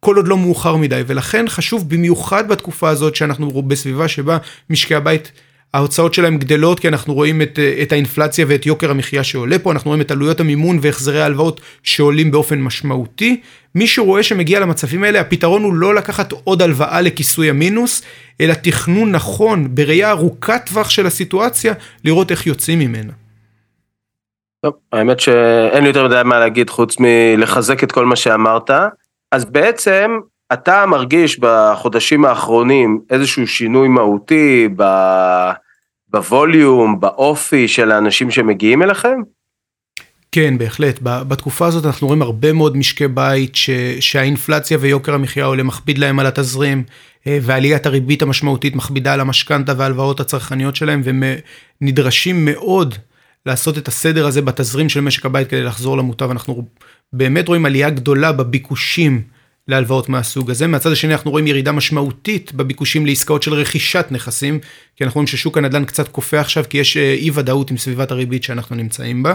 [0.00, 4.38] כל עוד לא מאוחר מדי ולכן חשוב במיוחד בתקופה הזאת שאנחנו בסביבה שבה
[4.70, 5.32] משקי הבית
[5.74, 9.88] ההוצאות שלהם גדלות כי אנחנו רואים את, את האינפלציה ואת יוקר המחיה שעולה פה, אנחנו
[9.88, 13.40] רואים את עלויות המימון והחזרי ההלוואות שעולים באופן משמעותי.
[13.74, 18.02] מי שרואה שמגיע למצבים האלה, הפתרון הוא לא לקחת עוד הלוואה לכיסוי המינוס,
[18.40, 21.72] אלא תכנון נכון בראייה ארוכת טווח של הסיטואציה,
[22.04, 23.12] לראות איך יוצאים ממנה.
[24.62, 28.70] טוב, האמת שאין לי יותר מדי מה להגיד חוץ מלחזק את כל מה שאמרת.
[29.32, 30.10] אז בעצם
[30.52, 34.82] אתה מרגיש בחודשים האחרונים איזשהו שינוי מהותי ב...
[36.10, 39.20] בווליום, באופי של האנשים שמגיעים אליכם?
[40.32, 40.98] כן, בהחלט.
[41.02, 43.70] בתקופה הזאת אנחנו רואים הרבה מאוד משקי בית ש...
[44.00, 46.84] שהאינפלציה ויוקר המחיה עולה מכביד להם על התזרים,
[47.26, 51.22] אה, ועליית הריבית המשמעותית מכבידה על המשכנתה וההלוואות הצרכניות שלהם, והם
[51.80, 52.94] נדרשים מאוד
[53.48, 56.30] לעשות את הסדר הזה בתזרים של משק הבית כדי לחזור למוטב.
[56.30, 56.64] אנחנו
[57.12, 59.22] באמת רואים עלייה גדולה בביקושים
[59.68, 60.66] להלוואות מהסוג הזה.
[60.66, 64.58] מהצד השני אנחנו רואים ירידה משמעותית בביקושים לעסקאות של רכישת נכסים,
[64.96, 68.10] כי אנחנו רואים ששוק הנדל"ן קצת קופא עכשיו, כי יש אה, אי ודאות עם סביבת
[68.10, 69.34] הריבית שאנחנו נמצאים בה.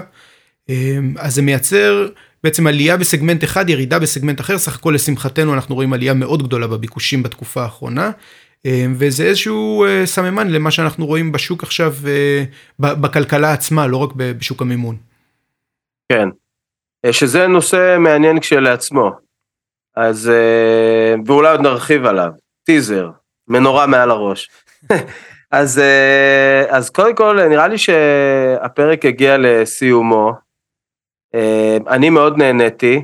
[0.70, 2.08] אמ, אז זה מייצר
[2.44, 6.68] בעצם עלייה בסגמנט אחד, ירידה בסגמנט אחר, סך הכל לשמחתנו אנחנו רואים עלייה מאוד גדולה
[6.68, 8.12] בביקושים בתקופה האחרונה.
[8.66, 12.44] אה, וזה איזשהו אה, סממן למה שאנחנו רואים בשוק עכשיו, אה,
[12.80, 14.98] בכלכלה עצמה, לא רק בשוק המימון.
[16.12, 16.30] כן,
[17.12, 19.12] שזה נושא מעניין כשלעצמו.
[19.96, 20.32] אז,
[21.26, 22.30] ואולי עוד נרחיב עליו,
[22.64, 23.10] טיזר,
[23.48, 24.50] מנורה מעל הראש.
[25.52, 25.82] אז,
[26.70, 30.32] אז קודם כל, נראה לי שהפרק הגיע לסיומו.
[31.88, 33.02] אני מאוד נהניתי,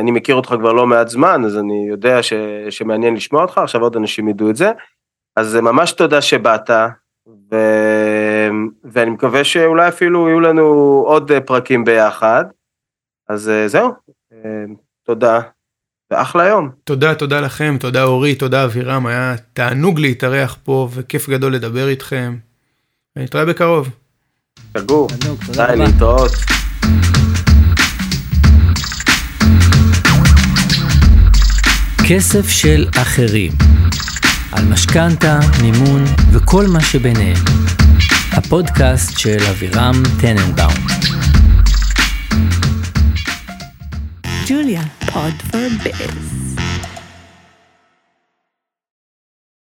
[0.00, 2.32] אני מכיר אותך כבר לא מעט זמן, אז אני יודע ש,
[2.70, 4.70] שמעניין לשמוע אותך, עכשיו עוד אנשים ידעו את זה.
[5.36, 6.70] אז ממש תודה שבאת,
[7.52, 7.56] ו...
[8.84, 10.62] ואני מקווה שאולי אפילו יהיו לנו
[11.06, 12.44] עוד פרקים ביחד.
[13.28, 13.92] אז זהו,
[15.06, 15.40] תודה,
[16.10, 16.70] ואחלה יום.
[16.84, 22.36] תודה, תודה לכם, תודה אורי, תודה אבירם, היה תענוג להתארח פה וכיף גדול לדבר איתכם.
[23.16, 23.88] ונתראה בקרוב.
[24.78, 25.08] סגור,
[25.56, 26.55] די להתראות.
[32.08, 33.52] כסף של אחרים,
[34.52, 37.44] על משכנתה, מימון וכל מה שביניהם.
[38.32, 40.86] הפודקאסט של אבירם טננבאום.
[44.48, 44.82] ג'וליה,
[45.12, 46.55] פוד פור ביז.